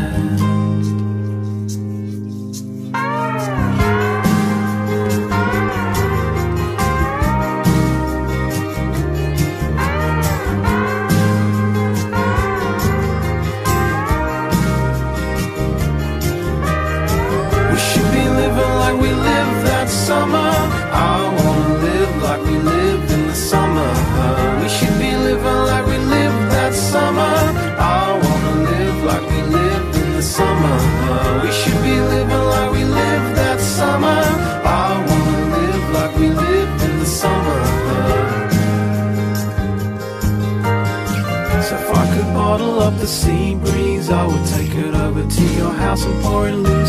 House 45.91 46.05
and 46.05 46.21
pour 46.23 46.80